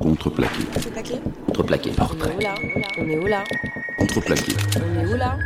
Contreplaqué. 0.00 0.64
Contreplaqué 0.72 1.20
Contreplaqué. 1.46 1.90
Portrait. 1.90 2.36
On 2.98 3.08
est 3.08 3.18
où 3.18 3.26
là? 3.26 3.44
Contreplaqué. 3.98 4.52
On 4.76 5.00
est 5.00 5.06
où 5.12 5.16
là? 5.16 5.36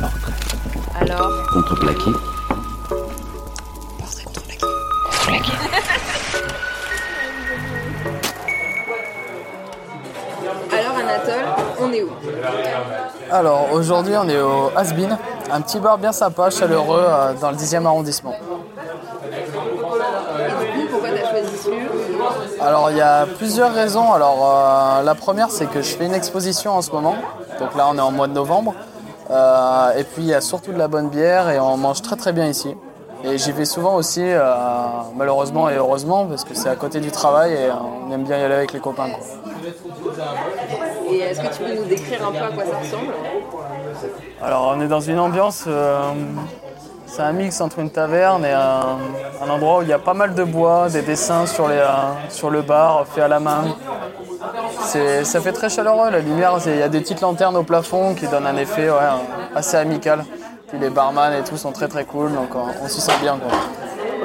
Portrait. 0.00 0.32
Alors? 1.00 1.46
Contreplaqué. 1.52 2.10
Portrait 3.98 4.24
contreplaqué. 4.24 5.52
Alors 10.70 10.96
Anatole, 10.96 11.44
on 11.80 11.92
est 11.92 12.02
où? 12.02 12.10
Alors 13.32 13.72
aujourd'hui 13.72 14.14
on 14.16 14.28
est 14.28 14.40
au 14.40 14.70
Hasbin, 14.76 15.18
un 15.50 15.60
petit 15.60 15.80
bar 15.80 15.98
bien 15.98 16.12
sympa, 16.12 16.50
chaleureux 16.50 17.04
euh, 17.04 17.34
dans 17.34 17.50
le 17.50 17.56
10e 17.56 17.84
arrondissement. 17.84 18.34
Et 19.24 20.78
du 20.78 20.86
coup, 20.86 20.92
pourquoi 20.92 21.10
t'as 21.10 21.30
choisi 21.30 21.56
ce 21.56 21.70
lieu 21.70 21.88
Alors 22.64 22.90
il 22.90 22.96
y 22.96 23.00
a 23.00 23.26
plusieurs 23.26 23.72
raisons. 23.72 24.12
Alors 24.12 24.38
euh, 24.44 25.02
la 25.02 25.14
première 25.14 25.50
c'est 25.50 25.66
que 25.66 25.82
je 25.82 25.96
fais 25.96 26.06
une 26.06 26.14
exposition 26.14 26.72
en 26.72 26.82
ce 26.82 26.90
moment, 26.92 27.16
donc 27.58 27.74
là 27.76 27.88
on 27.90 27.96
est 27.96 28.00
en 28.00 28.12
mois 28.12 28.28
de 28.28 28.32
novembre. 28.32 28.74
Euh, 29.30 29.98
et 29.98 30.04
puis 30.04 30.22
il 30.22 30.28
y 30.28 30.34
a 30.34 30.40
surtout 30.40 30.72
de 30.72 30.78
la 30.78 30.88
bonne 30.88 31.08
bière 31.08 31.50
et 31.50 31.58
on 31.58 31.76
mange 31.76 32.02
très 32.02 32.16
très 32.16 32.32
bien 32.32 32.46
ici. 32.46 32.76
Et 33.24 33.38
j'y 33.38 33.52
vais 33.52 33.64
souvent 33.64 33.94
aussi, 33.94 34.22
euh, 34.22 34.44
malheureusement 35.16 35.70
et 35.70 35.76
heureusement, 35.76 36.26
parce 36.26 36.44
que 36.44 36.54
c'est 36.54 36.68
à 36.68 36.74
côté 36.74 36.98
du 37.00 37.12
travail 37.12 37.52
et 37.52 37.68
on 37.70 38.12
aime 38.12 38.24
bien 38.24 38.36
y 38.38 38.42
aller 38.42 38.54
avec 38.54 38.72
les 38.72 38.80
copains. 38.80 39.10
quoi. 39.10 39.24
Et 41.08 41.18
est-ce 41.18 41.40
que 41.40 41.54
tu 41.54 41.62
peux 41.62 41.74
nous 41.74 41.84
décrire 41.84 42.26
un 42.26 42.32
peu 42.32 42.44
à 42.44 42.48
quoi 42.48 42.64
ça 42.64 42.78
ressemble? 42.78 43.12
Alors 44.42 44.74
on 44.76 44.80
est 44.80 44.88
dans 44.88 45.00
une 45.00 45.20
ambiance, 45.20 45.64
euh, 45.68 46.12
c'est 47.14 47.20
un 47.20 47.32
mix 47.32 47.60
entre 47.60 47.78
une 47.78 47.90
taverne 47.90 48.42
et 48.46 48.52
un, 48.52 48.96
un 49.44 49.50
endroit 49.50 49.80
où 49.80 49.82
il 49.82 49.88
y 49.88 49.92
a 49.92 49.98
pas 49.98 50.14
mal 50.14 50.32
de 50.34 50.44
bois, 50.44 50.88
des 50.88 51.02
dessins 51.02 51.44
sur, 51.44 51.68
les, 51.68 51.76
euh, 51.76 51.86
sur 52.30 52.48
le 52.48 52.62
bar 52.62 53.04
faits 53.06 53.24
à 53.24 53.28
la 53.28 53.38
main. 53.38 53.64
Ça 54.80 55.40
fait 55.42 55.52
très 55.52 55.68
chaleureux, 55.68 56.10
la 56.10 56.20
lumière, 56.20 56.56
il 56.64 56.78
y 56.78 56.82
a 56.82 56.88
des 56.88 57.00
petites 57.00 57.20
lanternes 57.20 57.56
au 57.56 57.64
plafond 57.64 58.14
qui 58.14 58.26
donnent 58.28 58.46
un 58.46 58.56
effet 58.56 58.88
ouais, 58.88 58.96
assez 59.54 59.76
amical. 59.76 60.24
Puis 60.68 60.78
les 60.78 60.88
barman 60.88 61.34
et 61.34 61.44
tout 61.44 61.58
sont 61.58 61.72
très 61.72 61.86
très 61.86 62.06
cool, 62.06 62.32
donc 62.32 62.54
on, 62.54 62.64
on 62.82 62.88
s'y 62.88 63.02
sent 63.02 63.12
bien. 63.20 63.36
Quoi. 63.36 63.50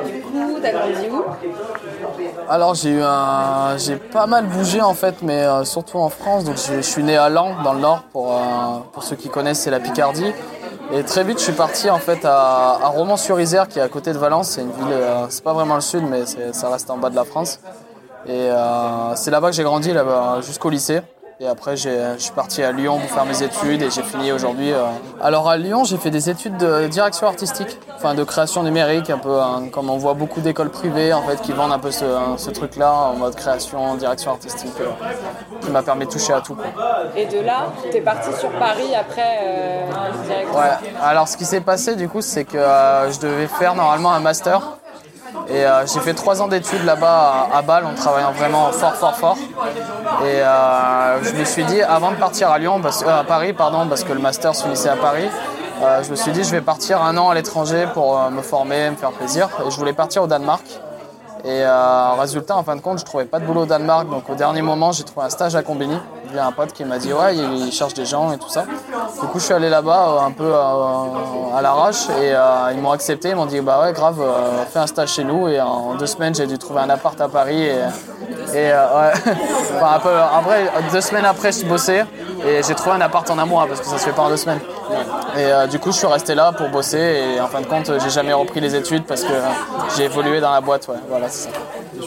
Du 0.06 0.22
coup, 0.22 0.60
t'as 0.62 0.72
grandi 0.72 1.10
où? 1.12 1.26
Alors 2.50 2.74
j'ai 2.74 2.92
eu 2.92 3.02
un, 3.04 3.78
j'ai 3.78 3.98
pas 3.98 4.28
mal 4.28 4.46
bougé 4.46 4.82
en 4.82 4.94
fait, 4.94 5.16
mais 5.22 5.44
euh, 5.44 5.66
surtout 5.66 5.98
en 5.98 6.08
France. 6.08 6.46
Donc 6.46 6.56
je, 6.56 6.78
je 6.78 6.82
suis 6.82 7.04
né 7.04 7.18
à 7.18 7.28
Laon, 7.28 7.56
dans 7.66 7.74
le 7.74 7.80
Nord. 7.80 8.04
Pour, 8.14 8.32
euh, 8.32 8.38
pour 8.94 9.04
ceux 9.04 9.18
qui 9.18 9.28
connaissent, 9.28 9.60
c'est 9.60 9.72
la 9.72 9.82
Picardie. 9.82 10.34
Et 10.94 11.04
très 11.04 11.24
vite, 11.26 11.38
je 11.38 11.44
suis 11.44 11.54
parti 11.54 11.90
en 11.90 12.00
fait 12.00 12.24
à, 12.24 12.80
Romans-sur-Isère, 12.86 13.68
qui 13.68 13.80
est 13.80 13.82
à 13.82 13.90
côté 13.90 14.14
de 14.14 14.18
Valence. 14.18 14.52
C'est 14.52 14.62
une 14.62 14.72
ville, 14.72 14.88
euh, 14.92 15.26
c'est 15.30 15.44
pas 15.44 15.54
vraiment 15.54 15.76
le 15.76 15.82
sud, 15.82 16.04
mais 16.10 16.26
ça 16.54 16.70
reste 16.70 16.90
en 16.90 16.98
bas 16.98 17.10
de 17.10 17.16
la 17.16 17.26
France. 17.26 17.60
Et 18.26 18.32
euh, 18.32 19.16
c'est 19.16 19.32
là-bas 19.32 19.50
que 19.50 19.56
j'ai 19.56 19.64
grandi, 19.64 19.92
là-bas 19.92 20.40
jusqu'au 20.42 20.70
lycée. 20.70 21.02
Et 21.40 21.48
après, 21.48 21.78
j'ai- 21.78 22.14
je 22.18 22.24
suis 22.24 22.32
parti 22.32 22.64
à 22.64 22.72
Lyon 22.72 22.98
pour 23.00 23.12
faire 23.12 23.24
mes 23.26 23.44
études 23.44 23.84
et 23.84 23.92
j'ai 23.92 24.02
fini 24.02 24.32
aujourd'hui. 24.32 24.72
euh. 24.74 24.86
Alors 25.22 25.48
à 25.48 25.56
Lyon, 25.58 25.84
j'ai 25.84 25.98
fait 25.98 26.10
des 26.10 26.32
études 26.32 26.58
de 26.58 26.88
direction 26.88 27.28
artistique, 27.28 27.78
enfin 27.96 28.16
de 28.16 28.24
création 28.24 28.64
numérique, 28.64 29.12
un 29.12 29.20
peu 29.20 29.40
hein, 29.40 29.66
comme 29.72 29.92
on 29.92 29.98
voit 29.98 30.16
beaucoup 30.16 30.42
d'écoles 30.42 30.72
privées 30.72 31.14
en 31.14 31.22
fait 31.22 31.40
qui 31.44 31.52
vendent 31.52 31.74
un 31.74 31.78
peu 31.78 31.92
ce, 31.92 32.06
ce 32.38 32.50
truc-là 32.50 32.92
en 32.92 33.14
mode 33.14 33.36
création, 33.36 33.94
direction 33.94 34.32
artistique, 34.32 34.74
euh, 34.82 34.86
qui 35.62 35.70
m'a 35.70 35.84
permis 35.84 36.08
de 36.08 36.12
toucher 36.12 36.34
à 36.34 36.42
tout. 36.42 36.56
quoi. 36.56 36.66
Et 37.16 37.28
de 37.28 37.40
là, 37.42 37.68
t'es 37.92 38.02
parti 38.02 38.30
sur 38.40 38.50
Paris 38.54 38.96
après 39.00 39.38
euh. 39.44 39.86
Ouais. 40.56 40.90
Alors 41.04 41.28
ce 41.28 41.38
qui 41.38 41.46
s'est 41.46 41.62
passé 41.62 41.96
du 41.96 42.10
coup, 42.10 42.22
c'est 42.22 42.46
que 42.46 42.58
euh, 42.58 43.12
je 43.12 43.20
devais 43.20 43.46
faire 43.48 43.76
normalement 43.76 44.12
un 44.12 44.22
master. 44.22 44.77
Et 45.50 45.66
euh, 45.66 45.86
j'ai 45.86 46.00
fait 46.02 46.14
trois 46.14 46.42
ans 46.42 46.48
d'études 46.48 46.84
là-bas 46.84 47.48
à, 47.54 47.62
Bâle 47.62 47.86
en 47.86 47.94
travaillant 47.94 48.32
vraiment 48.32 48.72
fort, 48.72 48.96
fort, 48.96 49.16
fort. 49.16 49.38
Et 50.24 50.42
euh, 50.42 51.24
je 51.24 51.32
me 51.34 51.46
suis 51.46 51.64
dit, 51.64 51.82
avant 51.82 52.12
de 52.12 52.18
partir 52.18 52.50
à 52.50 52.60
Lyon, 52.60 52.82
parce, 52.82 53.04
euh, 53.04 53.22
à 53.22 53.24
Paris, 53.24 53.54
pardon, 53.54 53.88
parce 53.88 54.04
que 54.04 54.12
le 54.12 54.20
master 54.20 54.54
se 54.54 54.64
finissait 54.64 54.90
à 54.90 54.98
Paris, 54.98 55.30
euh, 55.84 56.02
je 56.04 56.10
me 56.10 56.16
suis 56.16 56.32
dit, 56.32 56.44
je 56.44 56.50
vais 56.50 56.62
partir 56.62 57.02
un 57.04 57.16
an 57.18 57.30
à 57.30 57.36
l'étranger 57.36 57.86
pour 57.94 58.20
euh, 58.20 58.30
me 58.30 58.42
former, 58.42 58.90
me 58.90 58.96
faire 58.96 59.12
plaisir. 59.12 59.48
Et 59.66 59.70
je 59.70 59.78
voulais 59.78 59.94
partir 59.94 60.24
au 60.24 60.28
Danemark. 60.28 60.64
Et 61.44 61.64
euh, 61.64 62.12
résultat, 62.20 62.56
en 62.56 62.64
fin 62.64 62.76
de 62.76 62.82
compte, 62.82 63.00
je 63.00 63.06
trouvais 63.06 63.26
pas 63.26 63.40
de 63.40 63.46
boulot 63.46 63.62
au 63.62 63.66
Danemark. 63.66 64.10
Donc 64.10 64.30
au 64.30 64.36
dernier 64.36 64.62
moment, 64.62 64.92
j'ai 64.92 65.04
trouvé 65.04 65.26
un 65.26 65.30
stage 65.30 65.56
à 65.56 65.64
Combini. 65.64 65.98
Il 66.30 66.36
y 66.36 66.40
a 66.40 66.46
un 66.46 66.52
pote 66.52 66.74
qui 66.74 66.84
m'a 66.84 66.98
dit 66.98 67.14
ouais, 67.14 67.36
il 67.36 67.72
cherche 67.72 67.94
des 67.94 68.06
gens 68.06 68.32
et 68.32 68.38
tout 68.38 68.50
ça. 68.50 68.66
Du 69.22 69.28
coup, 69.28 69.40
je 69.40 69.46
suis 69.46 69.54
allé 69.54 69.70
là-bas 69.70 70.10
euh, 70.10 70.26
un 70.26 70.32
peu 70.32 70.52
euh, 70.54 71.56
à 71.56 71.62
l'arrache 71.62 72.10
et 72.10 72.34
euh, 72.34 72.72
ils 72.74 72.82
m'ont 72.82 72.92
accepté. 72.92 73.30
Ils 73.30 73.36
m'ont 73.36 73.46
dit 73.46 73.62
bah 73.62 73.82
ouais, 73.82 73.94
grave, 73.94 74.20
euh, 74.20 74.64
fais 74.66 74.80
un 74.80 74.88
stage 74.88 75.10
chez 75.14 75.24
nous. 75.24 75.48
Et 75.48 75.62
en 75.62 75.96
deux 75.96 76.08
semaines, 76.08 76.36
j'ai 76.36 76.48
dû 76.48 76.58
trouver 76.58 76.82
un 76.82 76.90
appart 76.90 77.20
à 77.22 77.30
Paris. 77.30 77.64
Et, 77.64 77.76
euh, 78.56 78.86
ouais. 78.98 79.14
enfin, 79.76 79.96
un 79.96 80.00
peu, 80.00 80.16
après, 80.16 80.70
deux 80.92 81.02
semaines 81.02 81.26
après, 81.26 81.52
je 81.52 81.66
bossais 81.66 82.06
et 82.48 82.62
j'ai 82.64 82.76
trouvé 82.76 82.96
un 82.96 83.02
appart 83.02 83.30
en 83.30 83.38
un 83.38 83.46
mois 83.46 83.68
parce 83.68 83.82
que 83.82 83.88
ça 83.88 83.98
se 83.98 84.06
fait 84.06 84.16
pas 84.16 84.24
en 84.24 84.30
deux 84.30 84.38
semaines. 84.38 84.60
Et 85.36 85.44
euh, 85.44 85.68
du 85.68 85.80
coup, 85.80 85.92
je 85.92 85.98
suis 85.98 86.08
resté 86.08 86.34
là 86.34 86.52
pour 86.52 86.70
bosser 86.70 86.98
et 87.36 87.42
en 87.42 87.48
fin 87.48 87.62
de 87.62 87.68
compte, 87.68 87.92
j'ai 88.02 88.10
jamais 88.10 88.34
repris 88.34 88.60
les 88.60 88.76
études 88.76 89.06
parce 89.06 89.24
que 89.24 89.34
j'ai 89.96 90.06
évolué 90.06 90.40
dans 90.40 90.52
la 90.52 90.62
boîte. 90.62 90.88
Ouais. 90.88 90.96
Voilà, 91.10 91.30
c'est 91.30 91.50
ça. 91.50 91.56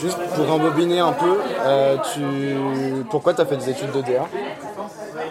Juste 0.01 0.19
pour 0.35 0.51
embobiner 0.51 1.01
un 1.01 1.13
peu, 1.13 1.39
euh, 1.65 1.97
tu... 2.15 3.03
pourquoi 3.11 3.35
tu 3.35 3.41
as 3.41 3.47
fait 3.47 3.57
des 3.57 3.71
études 3.71 3.93
de 3.93 4.01
DA 4.01 4.25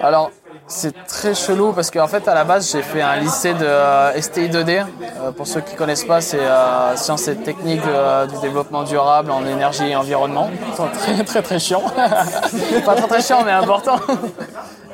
Alors, 0.02 0.32
c'est 0.70 0.94
très 1.08 1.34
chelou 1.34 1.74
parce 1.74 1.90
qu'en 1.90 2.08
fait, 2.08 2.28
à 2.28 2.36
la 2.36 2.44
base, 2.44 2.72
j'ai 2.72 2.84
fait 2.84 3.02
un 3.02 3.16
lycée 3.16 3.54
de 3.54 3.66
euh, 3.66 4.22
STI 4.22 4.50
2D. 4.50 4.86
Euh, 5.02 5.32
pour 5.32 5.48
ceux 5.48 5.62
qui 5.62 5.76
connaissent 5.76 6.06
pas, 6.06 6.22
c'est 6.22 6.40
euh, 6.40 6.96
sciences 6.96 7.28
et 7.28 7.36
techniques 7.36 7.82
euh, 7.88 8.28
du 8.28 8.38
développement 8.40 8.84
durable 8.84 9.32
en 9.32 9.46
énergie 9.46 9.90
et 9.90 9.96
environnement. 9.96 10.50
C'est 10.78 10.92
très 11.00 11.24
très 11.24 11.42
très 11.42 11.60
chiant. 11.60 11.82
pas 12.86 12.96
très 12.96 13.08
très 13.08 13.22
chiant, 13.22 13.44
mais 13.44 13.52
important. 13.52 13.96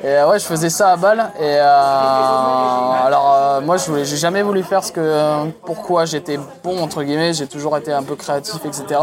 Et 0.02 0.08
euh, 0.08 0.28
ouais, 0.28 0.38
je 0.38 0.44
faisais 0.44 0.68
ça 0.68 0.90
à 0.90 0.96
Bâle. 0.96 1.30
Et 1.40 1.42
euh, 1.42 3.06
alors, 3.06 3.34
euh, 3.34 3.60
moi, 3.60 3.76
je 3.76 4.04
j'ai 4.04 4.16
jamais 4.16 4.42
voulu 4.42 4.62
faire 4.62 4.84
ce 4.84 4.92
que, 4.92 5.50
pourquoi 5.64 6.04
j'étais 6.04 6.38
bon 6.62 6.80
entre 6.82 7.02
guillemets. 7.02 7.32
J'ai 7.32 7.46
toujours 7.46 7.76
été 7.76 7.92
un 7.92 8.02
peu 8.02 8.14
créatif, 8.14 8.60
etc. 8.64 9.00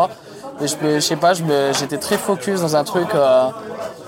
Et 0.62 0.68
je, 0.68 0.76
je 0.96 1.00
sais 1.00 1.16
pas, 1.16 1.34
j'étais 1.34 1.98
très 1.98 2.18
focus 2.18 2.62
dans 2.62 2.76
un 2.76 2.84
truc 2.84 3.08
euh, 3.16 3.48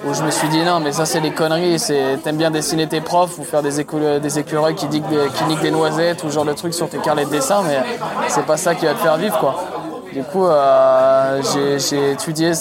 où 0.06 0.13
je 0.13 0.22
me 0.22 0.29
suis 0.29 0.47
dit 0.50 0.63
non, 0.63 0.79
mais 0.79 0.91
ça 0.91 1.06
c'est 1.06 1.19
les 1.19 1.31
conneries. 1.31 1.79
C'est 1.79 2.19
t'aimes 2.23 2.38
bien 2.38 2.51
dessiner 2.51 2.88
tes 2.88 3.02
profs 3.02 3.40
ou 3.40 3.44
faire 3.44 3.63
des, 3.63 3.84
des 4.19 4.40
écureuils 4.40 4.75
qui, 4.75 4.85
des, 4.88 5.02
qui 5.02 5.44
niquent 5.46 5.62
des 5.62 5.72
noisettes 5.72 6.23
ou 6.23 6.29
genre 6.29 6.46
de 6.46 6.53
trucs 6.53 6.75
sur 6.75 6.88
tes 6.88 7.00
carnets 7.00 7.25
de 7.25 7.31
dessin, 7.31 7.63
mais 7.63 7.79
c'est 8.28 8.46
pas 8.46 8.57
ça 8.57 8.75
qui 8.75 8.85
va 8.85 8.94
te 8.94 9.00
faire 9.00 9.17
vivre 9.17 9.40
quoi. 9.40 9.56
Du 10.16 10.23
coup, 10.23 10.46
euh, 10.46 11.41
j'ai, 11.78 12.12
étudié, 12.12 12.53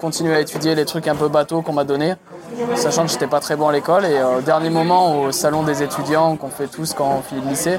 continué 0.00 0.34
à 0.34 0.40
étudier 0.40 0.74
les 0.74 0.84
trucs 0.84 1.06
un 1.06 1.14
peu 1.14 1.28
bateaux 1.28 1.62
qu'on 1.62 1.72
m'a 1.72 1.84
donnés, 1.84 2.14
sachant 2.76 3.04
que 3.04 3.10
j'étais 3.10 3.26
pas 3.26 3.40
très 3.40 3.56
bon 3.56 3.68
à 3.68 3.72
l'école. 3.72 4.04
Et 4.04 4.16
euh, 4.16 4.38
au 4.38 4.40
dernier 4.40 4.70
moment, 4.70 5.20
au 5.20 5.32
salon 5.32 5.62
des 5.62 5.82
étudiants 5.82 6.36
qu'on 6.36 6.48
fait 6.48 6.66
tous 6.66 6.94
quand 6.94 7.18
on 7.18 7.22
finit 7.22 7.42
le 7.42 7.48
lycée, 7.50 7.78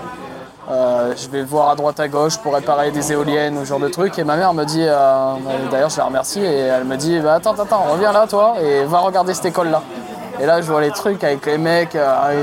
euh, 0.71 1.13
je 1.15 1.27
vais 1.29 1.43
voir 1.43 1.69
à 1.69 1.75
droite 1.75 1.99
à 1.99 2.07
gauche 2.07 2.37
pour 2.37 2.53
réparer 2.53 2.91
des 2.91 3.11
éoliennes 3.11 3.57
ou 3.57 3.61
ce 3.61 3.69
genre 3.69 3.79
de 3.79 3.89
trucs. 3.89 4.17
Et 4.19 4.23
ma 4.23 4.35
mère 4.35 4.53
me 4.53 4.63
dit, 4.63 4.85
euh, 4.85 5.33
d'ailleurs 5.71 5.89
je 5.89 5.97
la 5.97 6.05
remercie, 6.05 6.41
et 6.41 6.59
elle 6.59 6.85
me 6.85 6.95
dit 6.95 7.19
bah, 7.19 7.35
Attends, 7.35 7.53
attends, 7.53 7.83
reviens 7.91 8.11
là 8.11 8.27
toi 8.27 8.55
et 8.61 8.83
va 8.85 8.99
regarder 8.99 9.33
cette 9.33 9.45
école 9.45 9.69
là. 9.69 9.81
Et 10.39 10.45
là 10.45 10.61
je 10.61 10.71
vois 10.71 10.81
les 10.81 10.91
trucs 10.91 11.23
avec 11.23 11.45
les 11.45 11.57
mecs, 11.57 11.95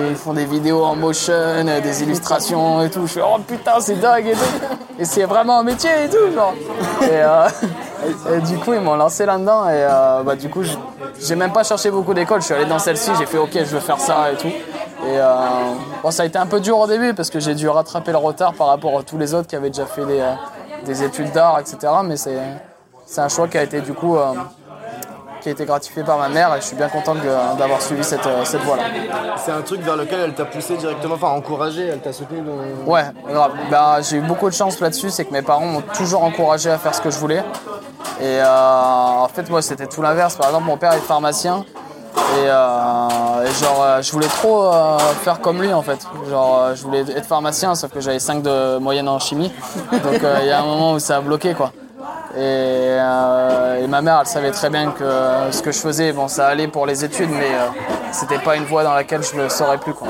ils 0.08 0.14
font 0.14 0.32
des 0.32 0.44
vidéos 0.44 0.84
en 0.84 0.94
motion, 0.94 1.64
des 1.82 2.02
illustrations 2.02 2.82
et 2.82 2.90
tout. 2.90 3.06
Je 3.06 3.14
fais 3.14 3.22
Oh 3.24 3.38
putain, 3.40 3.80
c'est 3.80 3.96
dingue 3.96 4.26
et 4.26 4.32
tout. 4.32 4.76
Et 4.98 5.04
c'est 5.04 5.24
vraiment 5.24 5.58
un 5.58 5.64
métier 5.64 5.90
et 6.04 6.08
tout, 6.08 6.32
genre. 6.34 6.54
et 8.32 8.40
du 8.40 8.58
coup, 8.58 8.74
ils 8.74 8.80
m'ont 8.80 8.96
lancé 8.96 9.26
là-dedans. 9.26 9.68
Et 9.68 9.72
euh, 9.74 10.22
bah, 10.22 10.36
du 10.36 10.48
coup, 10.48 10.62
j'ai 11.20 11.36
même 11.36 11.52
pas 11.52 11.64
cherché 11.64 11.90
beaucoup 11.90 12.14
d'écoles. 12.14 12.40
Je 12.40 12.46
suis 12.46 12.54
allé 12.54 12.66
dans 12.66 12.78
celle-ci, 12.78 13.10
j'ai 13.18 13.26
fait 13.26 13.38
OK, 13.38 13.52
je 13.52 13.64
veux 13.64 13.80
faire 13.80 14.00
ça 14.00 14.32
et 14.32 14.36
tout. 14.36 14.52
Et 15.06 15.18
euh, 15.18 15.34
bon, 16.02 16.10
ça 16.10 16.24
a 16.24 16.26
été 16.26 16.38
un 16.38 16.46
peu 16.46 16.60
dur 16.60 16.78
au 16.78 16.86
début 16.86 17.14
parce 17.14 17.30
que 17.30 17.40
j'ai 17.40 17.54
dû 17.54 17.68
rattraper 17.68 18.12
le 18.12 18.18
retard 18.18 18.52
par 18.52 18.66
rapport 18.66 18.98
à 18.98 19.02
tous 19.02 19.16
les 19.16 19.32
autres 19.32 19.48
qui 19.48 19.56
avaient 19.56 19.70
déjà 19.70 19.86
fait 19.86 20.04
des, 20.04 20.20
euh, 20.20 20.34
des 20.84 21.02
études 21.02 21.32
d'art, 21.32 21.58
etc. 21.58 21.92
Mais 22.04 22.16
c'est 22.16 23.20
un 23.20 23.28
choix 23.28 23.48
qui 23.48 23.56
a 23.56 23.62
été 23.62 23.80
du 23.80 23.94
coup 23.94 24.16
euh, 24.16 24.32
qui 25.40 25.48
a 25.48 25.52
été 25.52 25.64
gratifié 25.64 26.02
par 26.02 26.18
ma 26.18 26.28
mère 26.28 26.54
et 26.54 26.60
je 26.60 26.66
suis 26.66 26.76
bien 26.76 26.88
content 26.88 27.14
d'avoir 27.58 27.80
suivi 27.80 28.04
cette, 28.04 28.28
cette 28.44 28.60
voie-là. 28.60 28.82
C'est 29.38 29.52
un 29.52 29.62
truc 29.62 29.80
vers 29.80 29.96
lequel 29.96 30.20
elle 30.20 30.34
t'a 30.34 30.44
poussé 30.44 30.76
directement, 30.76 31.14
enfin 31.14 31.28
encouragé, 31.28 31.86
elle 31.86 32.00
t'a 32.00 32.12
soutenu 32.12 32.42
dans... 32.42 32.92
Ouais, 32.92 33.04
grave. 33.26 33.52
Bah, 33.70 34.02
j'ai 34.02 34.18
eu 34.18 34.20
beaucoup 34.20 34.50
de 34.50 34.54
chance 34.54 34.78
là-dessus, 34.80 35.08
c'est 35.08 35.24
que 35.24 35.32
mes 35.32 35.40
parents 35.40 35.64
m'ont 35.64 35.82
toujours 35.94 36.24
encouragé 36.24 36.70
à 36.70 36.76
faire 36.76 36.94
ce 36.94 37.00
que 37.00 37.10
je 37.10 37.18
voulais. 37.18 37.42
Et 38.20 38.38
euh, 38.38 38.44
en 38.46 39.28
fait, 39.28 39.48
moi, 39.48 39.62
c'était 39.62 39.86
tout 39.86 40.02
l'inverse. 40.02 40.36
Par 40.36 40.48
exemple, 40.48 40.66
mon 40.66 40.76
père 40.76 40.92
est 40.92 41.00
pharmacien. 41.00 41.64
Et, 42.36 42.48
euh, 42.48 43.52
genre, 43.54 43.82
euh, 43.82 44.02
je 44.02 44.12
voulais 44.12 44.26
trop 44.26 44.70
faire 45.22 45.40
comme 45.40 45.62
lui 45.62 45.72
en 45.72 45.82
fait. 45.82 46.06
Genre, 46.28 46.74
je 46.74 46.82
voulais 46.82 47.00
être 47.00 47.24
pharmacien, 47.26 47.74
sauf 47.74 47.90
que 47.90 48.00
j'avais 48.00 48.18
5 48.18 48.42
de 48.42 48.78
moyenne 48.78 49.08
en 49.08 49.18
chimie. 49.18 49.52
Donc, 49.92 50.20
il 50.42 50.46
y 50.46 50.50
a 50.50 50.60
un 50.60 50.64
moment 50.64 50.92
où 50.92 50.98
ça 50.98 51.16
a 51.16 51.20
bloqué 51.20 51.54
quoi. 51.54 51.72
Et, 52.36 52.96
et 53.80 53.86
ma 53.88 54.02
mère, 54.02 54.18
elle 54.20 54.26
savait 54.26 54.52
très 54.52 54.70
bien 54.70 54.92
que 54.92 55.04
ce 55.50 55.62
que 55.62 55.72
je 55.72 55.78
faisais, 55.78 56.12
bon, 56.12 56.28
ça 56.28 56.46
allait 56.46 56.68
pour 56.68 56.86
les 56.86 57.04
études, 57.04 57.30
mais 57.30 57.50
c'était 58.12 58.38
pas 58.38 58.56
une 58.56 58.64
voie 58.64 58.84
dans 58.84 58.94
laquelle 58.94 59.22
je 59.22 59.40
ne 59.40 59.48
saurais 59.48 59.78
plus 59.78 59.94
quoi. 59.94 60.08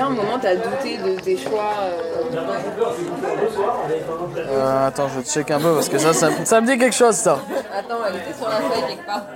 Qu'à 0.00 0.06
un 0.06 0.10
moment, 0.10 0.38
tu 0.40 0.46
as 0.46 0.56
douté 0.56 0.96
de 0.96 1.20
tes 1.20 1.36
choix 1.36 1.74
euh, 1.82 2.22
Euh, 4.38 4.88
attends, 4.88 5.08
je 5.14 5.20
check 5.20 5.50
un 5.50 5.60
peu 5.60 5.74
parce 5.74 5.90
que 5.90 5.98
ça, 5.98 6.14
ça, 6.14 6.28
ça 6.42 6.60
me 6.62 6.66
dit 6.66 6.78
quelque 6.78 6.94
chose 6.94 7.16
ça. 7.16 7.38
Attends, 7.70 7.96
elle 8.08 8.16
était 8.16 8.32
sur 8.34 8.48
la 8.48 8.56
feuille 8.56 8.82
quelque 8.88 9.04
part. 9.04 9.26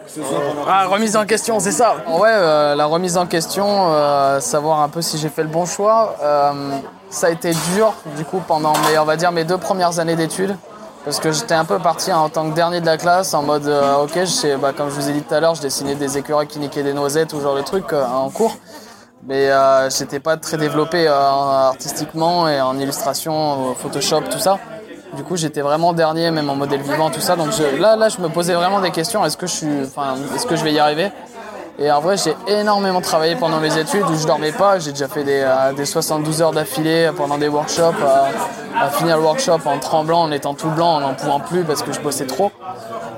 Ah, 0.67 0.87
remise 0.87 1.17
en 1.19 1.27
question, 1.27 1.61
c'est 1.61 1.71
ça. 1.71 1.97
Ouais, 2.09 2.31
euh, 2.31 2.75
la 2.77 2.87
remise 2.87 3.19
en 3.19 3.27
question, 3.27 3.93
euh, 3.93 4.41
savoir 4.41 4.81
un 4.81 4.89
peu 4.89 5.03
si 5.03 5.19
j'ai 5.19 5.29
fait 5.29 5.43
le 5.43 5.51
bon 5.51 5.67
choix. 5.67 6.17
Ça 7.11 7.27
a 7.27 7.31
été 7.31 7.53
dur, 7.75 7.93
du 8.17 8.25
coup, 8.25 8.41
pendant 8.49 8.73
mes, 8.89 8.99
on 8.99 9.05
va 9.05 9.17
dire, 9.17 9.33
mes 9.33 9.45
deux 9.45 9.59
premières 9.59 9.99
années 9.99 10.17
d'études. 10.17 10.57
Parce 11.05 11.21
que 11.21 11.33
j'étais 11.33 11.55
un 11.55 11.67
peu 11.67 11.79
parti 11.79 12.11
en 12.11 12.31
tant 12.31 12.49
que 12.49 12.55
dernier 12.55 12.81
de 12.81 12.87
la 12.87 12.97
classe, 12.97 13.35
en 13.35 13.43
mode, 13.43 13.67
euh, 13.67 13.97
ok, 14.03 14.13
je 14.15 14.25
sais, 14.25 14.57
bah, 14.57 14.73
comme 14.75 14.89
je 14.89 14.95
vous 14.95 15.11
ai 15.11 15.13
dit 15.13 15.21
tout 15.21 15.35
à 15.35 15.41
l'heure, 15.41 15.55
je 15.55 15.61
dessinais 15.61 15.95
des 15.97 16.17
écureuils 16.17 16.47
qui 16.47 16.59
niquaient 16.59 16.83
des 16.83 16.95
noisettes, 16.95 17.35
ou 17.35 17.43
genre 17.43 17.55
de 17.55 17.61
trucs 17.61 17.93
euh, 17.93 18.07
en 18.07 18.31
cours. 18.31 18.57
Mais 19.27 19.51
euh, 19.51 19.89
j'étais 19.91 20.21
pas 20.21 20.37
très 20.37 20.57
développé 20.59 21.07
euh, 21.09 21.13
artistiquement 21.13 22.47
et 22.49 22.61
en 22.61 22.79
illustration, 22.79 23.71
euh, 23.71 23.75
Photoshop, 23.75 24.23
tout 24.31 24.39
ça. 24.39 24.59
Du 25.17 25.23
coup, 25.23 25.37
j'étais 25.37 25.61
vraiment 25.63 25.93
dernier, 25.93 26.31
même 26.31 26.51
en 26.51 26.57
modèle 26.57 26.83
vivant, 26.83 27.09
tout 27.11 27.21
ça. 27.21 27.35
Donc 27.37 27.53
je- 27.53 27.81
là, 27.81 27.97
là, 27.97 28.09
je 28.09 28.19
me 28.21 28.29
posais 28.29 28.53
vraiment 28.55 28.81
des 28.81 28.91
questions. 28.91 29.25
Est-ce 29.25 29.37
que 29.37 29.47
je 29.47 29.53
suis, 29.55 29.83
enfin, 29.85 30.17
est-ce 30.35 30.45
que 30.47 30.57
je 30.57 30.65
vais 30.65 30.73
y 30.73 30.79
arriver? 30.79 31.11
Et 31.79 31.91
en 31.91 32.01
vrai, 32.01 32.17
j'ai 32.17 32.37
énormément 32.47 33.01
travaillé 33.01 33.35
pendant 33.37 33.59
mes 33.61 33.77
études 33.79 34.05
où 34.09 34.15
je 34.17 34.27
dormais 34.27 34.53
pas. 34.53 34.79
J'ai 34.79 34.93
déjà 34.93 35.09
fait 35.09 35.25
des, 35.25 35.41
euh, 35.43 35.73
des 35.73 35.87
72 35.87 36.43
heures 36.43 36.53
d'affilée 36.53 37.11
pendant 37.17 37.39
des 37.39 37.49
workshops, 37.49 37.95
à, 38.77 38.85
à 38.85 38.91
finir 38.91 39.17
le 39.17 39.23
workshop 39.23 39.59
en 39.65 39.79
tremblant, 39.79 40.23
en 40.23 40.31
étant 40.33 40.55
tout 40.55 40.69
blanc, 40.71 40.97
en 40.97 41.01
n'en 41.01 41.15
pouvant 41.15 41.41
plus 41.41 41.65
parce 41.65 41.83
que 41.83 41.93
je 41.93 42.01
bossais 42.01 42.27
trop. 42.27 42.51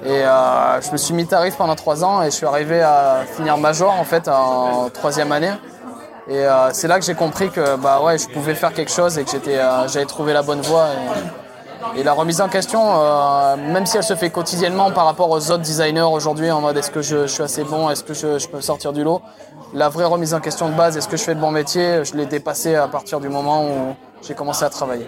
Et 0.04 0.08
euh, 0.24 0.80
je 0.82 0.90
me 0.92 0.96
suis 0.98 1.14
mis 1.14 1.26
tarif 1.26 1.56
pendant 1.56 1.74
trois 1.74 2.04
ans 2.04 2.22
et 2.22 2.26
je 2.26 2.30
suis 2.36 2.46
arrivé 2.46 2.80
à 2.80 3.22
finir 3.36 3.58
major 3.58 3.92
en 3.98 4.04
fait 4.04 4.28
en 4.28 4.88
troisième 4.90 5.32
année. 5.32 5.50
Et 6.28 6.38
euh, 6.38 6.70
c'est 6.72 6.88
là 6.88 6.98
que 6.98 7.04
j'ai 7.04 7.14
compris 7.14 7.50
que 7.50 7.76
bah 7.76 8.00
ouais, 8.02 8.18
je 8.18 8.28
pouvais 8.28 8.54
faire 8.54 8.72
quelque 8.72 8.90
chose 8.90 9.16
et 9.16 9.24
que 9.24 9.30
j'étais, 9.30 9.58
euh, 9.58 9.86
j'avais 9.86 10.06
trouvé 10.06 10.32
la 10.32 10.42
bonne 10.42 10.60
voie. 10.60 10.88
Et, 11.94 12.00
et 12.00 12.02
la 12.02 12.12
remise 12.12 12.40
en 12.40 12.48
question, 12.48 12.80
euh, 12.82 13.56
même 13.56 13.86
si 13.86 13.96
elle 13.96 14.02
se 14.02 14.16
fait 14.16 14.30
quotidiennement 14.30 14.90
par 14.90 15.04
rapport 15.04 15.30
aux 15.30 15.50
autres 15.50 15.62
designers 15.62 16.02
aujourd'hui, 16.02 16.50
en 16.50 16.60
mode 16.60 16.76
est-ce 16.76 16.90
que 16.90 17.00
je, 17.02 17.26
suis 17.26 17.42
assez 17.42 17.62
bon, 17.62 17.90
est-ce 17.90 18.02
que 18.02 18.12
je, 18.12 18.38
je 18.38 18.48
peux 18.48 18.60
sortir 18.60 18.92
du 18.92 19.04
lot, 19.04 19.22
la 19.72 19.88
vraie 19.88 20.04
remise 20.04 20.34
en 20.34 20.40
question 20.40 20.68
de 20.68 20.74
base, 20.74 20.96
est-ce 20.96 21.08
que 21.08 21.16
je 21.16 21.22
fais 21.22 21.34
le 21.34 21.40
bon 21.40 21.52
métier, 21.52 22.04
je 22.04 22.16
l'ai 22.16 22.26
dépassé 22.26 22.74
à 22.74 22.88
partir 22.88 23.20
du 23.20 23.28
moment 23.28 23.64
où 23.64 23.94
j'ai 24.26 24.34
commencé 24.34 24.64
à 24.64 24.70
travailler. 24.70 25.06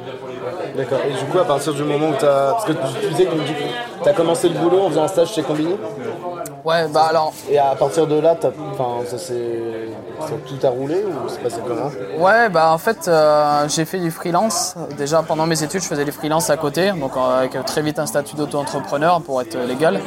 D'accord. 0.77 0.99
Et 1.09 1.13
du 1.13 1.25
coup, 1.31 1.39
à 1.39 1.45
partir 1.45 1.73
du 1.75 1.83
moment 1.83 2.09
où 2.11 2.15
tu 2.19 2.25
as. 2.25 2.53
Parce 2.53 2.65
que 2.65 2.73
tu 2.73 3.09
disais 3.11 3.25
que 3.27 3.35
tu 4.03 4.09
as 4.09 4.13
commencé 4.13 4.49
le 4.49 4.59
boulot 4.59 4.83
en 4.85 4.89
faisant 4.91 5.05
un 5.05 5.09
stage 5.09 5.33
chez 5.33 5.43
Combini? 5.43 5.77
Ouais, 6.65 6.87
bah 6.89 7.07
alors, 7.09 7.33
Et 7.51 7.59
à 7.59 7.75
partir 7.77 8.07
de 8.07 8.19
là, 8.19 8.35
t'as- 8.35 8.51
enfin, 8.73 9.05
ça 9.07 9.17
Tout 10.47 10.67
a 10.67 10.71
roulé 10.71 10.97
ou 11.05 11.29
c'est 11.29 11.41
passé 11.43 11.57
comment? 11.67 11.91
Ouais, 12.19 12.49
bah 12.49 12.73
en 12.73 12.79
fait, 12.79 13.07
euh, 13.09 13.69
j'ai 13.69 13.85
fait 13.85 13.99
du 13.99 14.11
freelance. 14.11 14.75
Déjà 14.97 15.23
pendant 15.23 15.47
mes 15.47 15.63
études, 15.63 15.81
je 15.83 15.87
faisais 15.87 16.05
du 16.05 16.13
freelance 16.13 16.51
à 16.51 16.57
côté, 16.57 16.91
donc 16.93 17.13
euh, 17.17 17.39
avec 17.41 17.65
très 17.65 17.83
vite 17.83 17.99
un 17.99 18.07
statut 18.07 18.35
d'auto-entrepreneur 18.37 19.21
pour 19.23 19.41
être 19.41 19.57
légal. 19.67 19.97
Et 19.97 20.01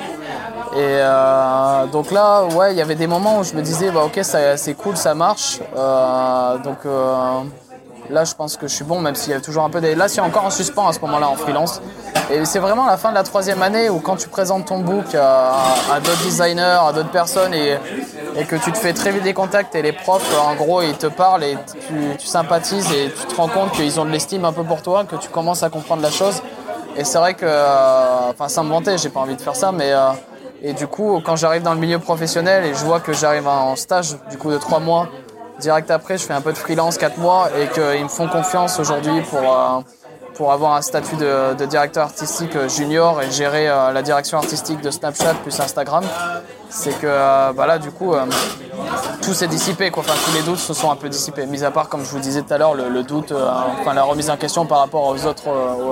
euh, 0.77 1.85
donc 1.87 2.11
là, 2.11 2.43
ouais, 2.45 2.73
il 2.73 2.77
y 2.77 2.81
avait 2.81 2.95
des 2.95 3.07
moments 3.07 3.39
où 3.39 3.43
je 3.43 3.53
me 3.55 3.61
disais, 3.61 3.89
bah 3.91 4.03
ok, 4.05 4.19
ça- 4.23 4.57
c'est 4.57 4.73
cool, 4.73 4.95
ça 4.97 5.15
marche. 5.15 5.59
Euh, 5.75 6.57
donc 6.59 6.77
euh, 6.85 7.39
là, 8.09 8.23
je 8.23 8.33
pense 8.33 8.57
que 8.57 8.67
je 8.67 8.75
suis 8.75 8.83
bon, 8.83 8.99
même 8.99 9.15
s'il 9.15 9.31
y 9.31 9.35
a 9.35 9.41
toujours 9.41 9.63
un 9.63 9.69
peu 9.69 9.81
des. 9.81 9.95
Là, 9.95 10.07
c'est 10.07 10.21
encore 10.21 10.45
en 10.45 10.49
suspens 10.49 10.87
à 10.87 10.93
ce 10.93 10.99
moment-là 11.01 11.29
en 11.29 11.35
freelance. 11.35 11.81
Et 12.31 12.45
c'est 12.45 12.59
vraiment 12.59 12.85
la 12.85 12.97
fin 12.97 13.09
de 13.09 13.15
la 13.15 13.23
troisième 13.23 13.61
année 13.61 13.89
où 13.89 13.99
quand 13.99 14.15
tu 14.15 14.29
présentes 14.29 14.65
ton 14.65 14.79
book 14.79 15.15
à, 15.15 15.99
d'autres 16.03 16.23
designers, 16.23 16.79
à 16.87 16.91
d'autres 16.93 17.11
personnes 17.11 17.53
et, 17.53 17.77
que 18.47 18.55
tu 18.55 18.71
te 18.71 18.77
fais 18.77 18.93
très 18.93 19.11
vite 19.11 19.23
des 19.23 19.33
contacts 19.33 19.75
et 19.75 19.81
les 19.81 19.91
profs, 19.91 20.37
en 20.39 20.55
gros, 20.55 20.81
ils 20.81 20.97
te 20.97 21.07
parlent 21.07 21.43
et 21.43 21.57
tu, 22.17 22.25
sympathises 22.25 22.89
et 22.91 23.11
tu 23.11 23.27
te 23.27 23.35
rends 23.35 23.49
compte 23.49 23.71
qu'ils 23.71 23.99
ont 23.99 24.05
de 24.05 24.11
l'estime 24.11 24.45
un 24.45 24.53
peu 24.53 24.63
pour 24.63 24.81
toi, 24.81 25.03
que 25.03 25.15
tu 25.17 25.29
commences 25.29 25.63
à 25.63 25.69
comprendre 25.69 26.01
la 26.01 26.11
chose. 26.11 26.41
Et 26.95 27.03
c'est 27.03 27.17
vrai 27.17 27.33
que, 27.33 27.45
euh, 27.45 28.29
enfin, 28.29 28.47
sans 28.49 28.63
me 28.63 28.69
vanter, 28.69 28.97
j'ai 28.97 29.09
pas 29.09 29.21
envie 29.21 29.35
de 29.35 29.41
faire 29.41 29.55
ça, 29.55 29.71
mais 29.71 29.91
euh, 29.91 30.11
et 30.63 30.73
du 30.73 30.85
coup, 30.85 31.19
quand 31.25 31.35
j'arrive 31.35 31.63
dans 31.63 31.73
le 31.73 31.79
milieu 31.79 31.97
professionnel 31.97 32.65
et 32.65 32.73
je 32.75 32.85
vois 32.85 32.99
que 32.99 33.13
j'arrive 33.13 33.47
en 33.47 33.75
stage, 33.75 34.15
du 34.29 34.37
coup, 34.37 34.51
de 34.51 34.57
trois 34.57 34.79
mois, 34.79 35.09
direct 35.61 35.89
après, 35.91 36.17
je 36.17 36.25
fais 36.25 36.33
un 36.33 36.41
peu 36.41 36.51
de 36.51 36.57
freelance, 36.57 36.97
quatre 36.97 37.17
mois, 37.17 37.49
et 37.57 37.67
qu'ils 37.69 38.03
me 38.03 38.09
font 38.09 38.27
confiance 38.27 38.79
aujourd'hui 38.79 39.21
pour, 39.29 39.39
euh, 39.39 39.79
pour 40.33 40.51
avoir 40.51 40.75
un 40.75 40.81
statut 40.81 41.15
de, 41.15 41.65
directeur 41.65 42.03
artistique 42.03 42.55
euh, 42.55 42.67
junior 42.67 43.21
et 43.21 43.31
gérer 43.31 43.69
euh, 43.69 43.93
la 43.93 44.01
direction 44.01 44.37
artistique 44.37 44.81
de 44.81 44.91
Snapchat 44.91 45.35
plus 45.35 45.57
Instagram, 45.59 46.03
c'est 46.69 46.97
que 46.99 47.53
bah 47.53 47.77
du 47.77 47.91
coup, 47.91 48.13
tout 49.21 49.33
s'est 49.33 49.47
dissipé, 49.47 49.91
quoi. 49.91 50.03
Enfin, 50.03 50.17
tous 50.25 50.33
les 50.33 50.41
doutes 50.41 50.57
se 50.57 50.73
sont 50.73 50.89
un 50.89 50.95
peu 50.95 51.09
dissipés. 51.09 51.45
Mis 51.45 51.63
à 51.65 51.71
part, 51.71 51.89
comme 51.89 52.03
je 52.03 52.09
vous 52.09 52.19
disais 52.19 52.41
tout 52.41 52.53
à 52.53 52.57
l'heure, 52.57 52.75
le, 52.75 53.03
doute, 53.03 53.33
enfin, 53.33 53.93
la 53.93 54.03
remise 54.03 54.29
en 54.29 54.37
question 54.37 54.65
par 54.65 54.79
rapport 54.79 55.05
aux 55.05 55.25
autres, 55.25 55.49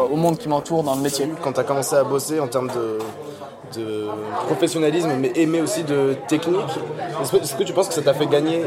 au 0.10 0.16
monde 0.16 0.38
qui 0.38 0.48
m'entoure 0.48 0.83
dans 0.83 0.95
le 0.95 1.01
métier. 1.01 1.30
Quand 1.44 1.51
tu 1.51 1.60
as 1.60 1.66
commencé 1.66 1.95
à 1.98 2.06
bosser 2.06 2.39
en 2.39 2.48
termes 2.48 2.69
de, 2.69 4.07
professionnalisme, 4.48 5.12
mais 5.19 5.33
aimer 5.36 5.60
aussi 5.60 5.83
de 5.83 6.16
technique, 6.30 6.80
est-ce 7.21 7.56
que, 7.56 7.63
tu 7.63 7.74
penses 7.74 7.89
que 7.89 7.94
ça 7.94 8.01
t'a 8.01 8.13
fait 8.13 8.27
gagner 8.27 8.63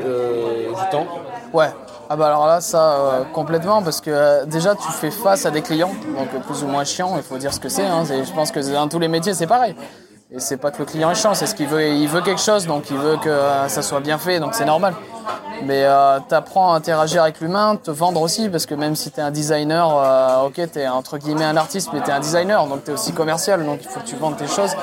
Ouais. 1.53 1.71
Ah 2.11 2.17
bah 2.17 2.27
alors 2.27 2.47
là, 2.47 2.61
ça, 2.61 2.93
euh, 2.93 3.25
complètement, 3.33 3.83
parce 3.83 4.03
que 4.03 4.11
euh, 4.11 4.45
déjà, 4.45 4.75
tu 4.75 4.91
fais 4.93 5.11
face 5.11 5.47
à 5.47 5.51
des 5.51 5.63
clients, 5.63 5.93
donc 6.15 6.29
euh, 6.35 6.41
plus 6.41 6.63
ou 6.63 6.67
moins 6.67 6.85
chiants, 6.85 7.15
il 7.17 7.23
faut 7.23 7.39
dire 7.39 7.55
ce 7.55 7.59
que 7.59 7.71
c'est. 7.71 7.87
Hein, 7.87 8.05
je 8.05 8.33
pense 8.33 8.51
que 8.51 8.61
dans 8.61 8.87
tous 8.87 8.99
les 8.99 9.09
métiers, 9.09 9.33
c'est 9.33 9.47
pareil. 9.47 9.75
Et 10.31 10.39
c'est 10.39 10.59
pas 10.59 10.71
que 10.71 10.81
le 10.81 10.85
client 10.85 11.11
est 11.11 11.15
chiant, 11.15 11.33
c'est 11.33 11.47
ce 11.47 11.55
qu'il 11.55 11.69
veut. 11.69 11.87
Il 11.89 12.09
veut 12.09 12.21
quelque 12.21 12.41
chose, 12.41 12.67
donc 12.67 12.91
il 12.91 12.99
veut 12.99 13.17
que 13.17 13.35
ça 13.69 13.81
soit 13.81 14.01
bien 14.01 14.19
fait, 14.19 14.41
donc 14.41 14.55
c'est 14.55 14.67
normal. 14.67 14.95
Mais 15.65 15.87
t'apprends 16.29 16.73
à 16.73 16.77
interagir 16.77 17.23
avec 17.23 17.41
l'humain, 17.41 17.77
te 17.77 17.91
vendre 17.91 18.21
aussi, 18.23 18.49
parce 18.49 18.65
que 18.65 18.75
même 18.75 18.97
si 18.97 19.11
t'es 19.11 19.21
un 19.21 19.31
designer, 19.31 20.43
ok, 20.47 20.71
t'es 20.73 20.89
entre 20.89 21.19
guillemets 21.19 21.45
un 21.45 21.59
artiste, 21.59 21.91
mais 21.93 22.01
t'es 22.01 22.13
un 22.13 22.21
designer, 22.21 22.67
donc 22.67 22.85
t'es 22.85 22.93
aussi 22.93 23.13
commercial, 23.13 23.65
donc 23.65 23.81
il 23.83 23.89
faut 23.89 24.01
que 24.01 24.07
tu 24.07 24.17
vendes 24.17 24.37
tes 24.37 24.47
choses. 24.47 24.75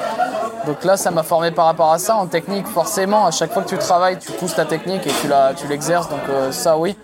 Donc 0.69 0.83
là, 0.83 0.98
ça 0.98 1.10
m'a 1.10 1.24
formé 1.24 1.50
par 1.50 1.66
rapport 1.66 1.92
à 1.92 1.98
ça. 1.98 2.16
En 2.16 2.27
technique, 2.27 2.68
forcément, 2.68 3.25
à 3.25 3.31
chaque 3.31 3.51
fois 3.51 3.63
que 3.63 3.69
tu 3.69 3.77
travailles, 3.80 4.19
tu 4.19 4.31
pousses 4.33 4.54
ta 4.54 4.66
technique 4.66 5.07
et 5.07 5.12
tu 5.57 5.68
l'exerces, 5.68 6.07
donc 6.10 6.19
euh, 6.30 6.51
ça, 6.51 6.77
oui. 6.77 6.95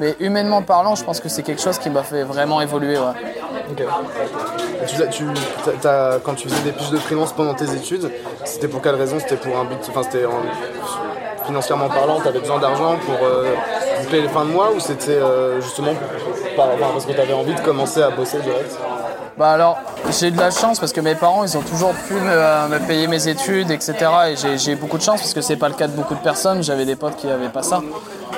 Mais 0.00 0.16
humainement 0.18 0.62
parlant, 0.62 0.96
je 0.96 1.04
pense 1.04 1.20
que 1.20 1.28
c'est 1.28 1.44
quelque 1.44 1.62
chose 1.62 1.78
qui 1.78 1.90
m'a 1.90 2.02
fait 2.02 2.24
vraiment 2.24 2.60
évoluer. 2.60 2.98
Quand 6.24 6.34
tu 6.34 6.48
faisais 6.48 6.62
des 6.64 6.72
fiches 6.72 6.90
de 6.90 6.96
freelance 6.96 7.32
pendant 7.32 7.54
tes 7.54 7.72
études, 7.72 8.10
c'était 8.44 8.66
pour 8.66 8.82
quelle 8.82 8.96
raison? 8.96 9.20
C'était 9.20 9.36
pour 9.36 9.56
un 9.56 9.64
but, 9.64 9.78
enfin 9.88 10.02
c'était 10.02 10.26
en- 10.26 10.42
financièrement 11.46 11.88
parlant, 11.88 12.20
tu 12.20 12.26
avais 12.26 12.40
besoin 12.40 12.58
d'argent 12.58 12.96
pour 13.06 13.14
euh, 13.22 13.54
boucler 14.00 14.22
les 14.22 14.28
fins 14.28 14.44
de 14.44 14.50
mois 14.50 14.72
ou 14.74 14.80
c'était 14.80 15.12
euh, 15.12 15.60
justement 15.60 15.92
parce 16.56 17.06
que 17.06 17.12
tu 17.12 17.20
avais 17.20 17.32
envie 17.34 17.54
de 17.54 17.60
commencer 17.60 18.02
à 18.02 18.10
bosser 18.10 18.40
direct? 18.40 18.76
Bah 19.36 19.50
alors, 19.50 19.78
j'ai 20.10 20.28
eu 20.28 20.30
de 20.30 20.38
la 20.38 20.50
chance 20.52 20.78
parce 20.78 20.92
que 20.92 21.00
mes 21.00 21.16
parents, 21.16 21.42
ils 21.42 21.56
ont 21.58 21.62
toujours 21.62 21.92
pu 22.06 22.14
me, 22.14 22.78
payer 22.86 23.08
mes 23.08 23.26
études, 23.26 23.70
etc. 23.72 23.94
Et 24.30 24.36
j'ai- 24.36 24.72
eu 24.72 24.76
beaucoup 24.76 24.96
de 24.96 25.02
chance 25.02 25.20
parce 25.20 25.34
que 25.34 25.40
c'est 25.40 25.56
pas 25.56 25.68
le 25.68 25.74
cas 25.74 25.88
de 25.88 25.92
beaucoup 25.92 26.14
de 26.14 26.20
personnes. 26.20 26.62
J'avais 26.62 26.84
des 26.84 26.94
potes 26.94 27.16
qui 27.16 27.26
n'avaient 27.26 27.48
pas 27.48 27.62
ça. 27.64 27.80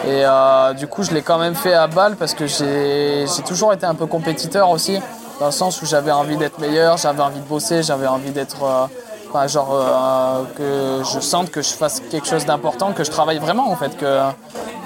Et 0.06 0.24
euh, 0.24 0.72
du 0.72 0.86
coup, 0.86 1.02
je 1.02 1.10
l'ai 1.12 1.20
quand 1.22 1.38
même 1.38 1.54
fait 1.54 1.74
à 1.74 1.86
balle 1.86 2.16
parce 2.16 2.32
que 2.34 2.46
j'ai 2.46 3.26
j'ai 3.26 3.42
toujours 3.42 3.72
été 3.74 3.84
un 3.84 3.94
peu 3.94 4.06
compétiteur 4.06 4.70
aussi, 4.70 4.98
dans 5.38 5.46
le 5.46 5.52
sens 5.52 5.82
où 5.82 5.86
j'avais 5.86 6.12
envie 6.12 6.36
d'être 6.38 6.58
meilleur, 6.58 6.96
j'avais 6.96 7.22
envie 7.22 7.40
de 7.40 7.44
bosser, 7.46 7.82
j'avais 7.82 8.06
envie 8.06 8.30
d'être. 8.30 8.62
euh, 8.64 8.86
Enfin, 9.28 9.48
genre 9.48 9.70
euh, 9.74 10.44
que 10.56 11.04
je 11.04 11.18
sente 11.20 11.50
que 11.50 11.60
je 11.60 11.70
fasse 11.74 12.00
quelque 12.12 12.28
chose 12.28 12.46
d'important, 12.46 12.92
que 12.92 13.02
je 13.02 13.10
travaille 13.10 13.38
vraiment 13.38 13.68
en 13.70 13.76
fait, 13.76 13.96
que, 13.98 14.20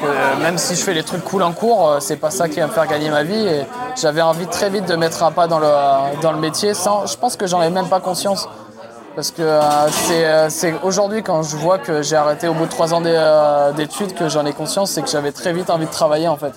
que 0.01 0.43
même 0.43 0.59
si 0.59 0.75
je 0.75 0.83
fais 0.83 0.95
les 0.95 1.03
trucs 1.03 1.25
cool 1.25 1.43
en 1.43 1.53
cours, 1.53 1.89
euh, 1.89 2.01
c'est 2.01 2.17
pas 2.17 2.31
ça 2.31 2.49
qui 2.49 2.61
va 2.61 2.67
me 2.67 2.73
faire 2.73 2.87
gagner 2.87 3.11
ma 3.11 3.23
vie. 3.23 3.47
Et 3.47 3.67
j'avais 4.01 4.23
envie 4.23 4.47
très 4.47 4.71
vite 4.71 4.87
de 4.87 4.97
mettre 4.97 5.23
un 5.23 5.31
pas 5.33 5.47
dans 5.47 5.59
le, 5.59 6.21
dans 6.23 6.33
le 6.33 6.39
métier 6.39 6.75
sans. 6.75 7.07
Je 7.07 7.17
pense 7.17 7.37
que 7.37 7.47
j'en 7.47 7.63
ai 7.63 7.71
même 7.71 7.89
pas 7.89 8.01
conscience. 8.01 8.49
Parce 9.17 9.33
que 9.33 9.43
euh, 9.43 9.89
c'est, 10.49 10.71
euh, 10.73 10.79
aujourd'hui 10.85 11.23
quand 11.23 11.43
je 11.43 11.57
vois 11.57 11.79
que 11.79 12.01
j'ai 12.01 12.15
arrêté 12.17 12.47
au 12.47 12.55
bout 12.55 12.67
de 12.67 12.71
trois 12.71 12.95
ans 12.95 13.01
d'é- 13.01 13.13
euh, 13.13 13.73
d'études 13.73 14.15
que 14.15 14.29
j'en 14.29 14.47
ai 14.47 14.53
conscience, 14.53 14.93
c'est 14.93 15.03
que 15.03 15.09
j'avais 15.11 15.33
très 15.33 15.53
vite 15.53 15.69
envie 15.69 15.87
de 15.87 15.91
travailler 15.91 16.29
en 16.29 16.37
fait. 16.37 16.53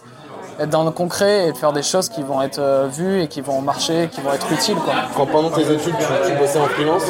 Être 0.59 0.69
dans 0.69 0.83
le 0.83 0.91
concret 0.91 1.47
et 1.47 1.51
de 1.51 1.57
faire 1.57 1.73
des 1.73 1.81
choses 1.81 2.09
qui 2.09 2.21
vont 2.21 2.41
être 2.41 2.59
euh, 2.59 2.87
vues 2.91 3.21
et 3.23 3.27
qui 3.27 3.41
vont 3.41 3.59
marcher, 3.61 4.07
qui 4.11 4.21
vont 4.21 4.31
être 4.33 4.51
utiles 4.51 4.75
quoi. 4.75 4.93
Quand 5.17 5.25
pendant 5.25 5.49
tes 5.49 5.61
études 5.61 5.95
tu, 5.97 6.05
tu 6.31 6.37
bossais 6.37 6.59
en 6.59 6.65
freelance, 6.67 7.03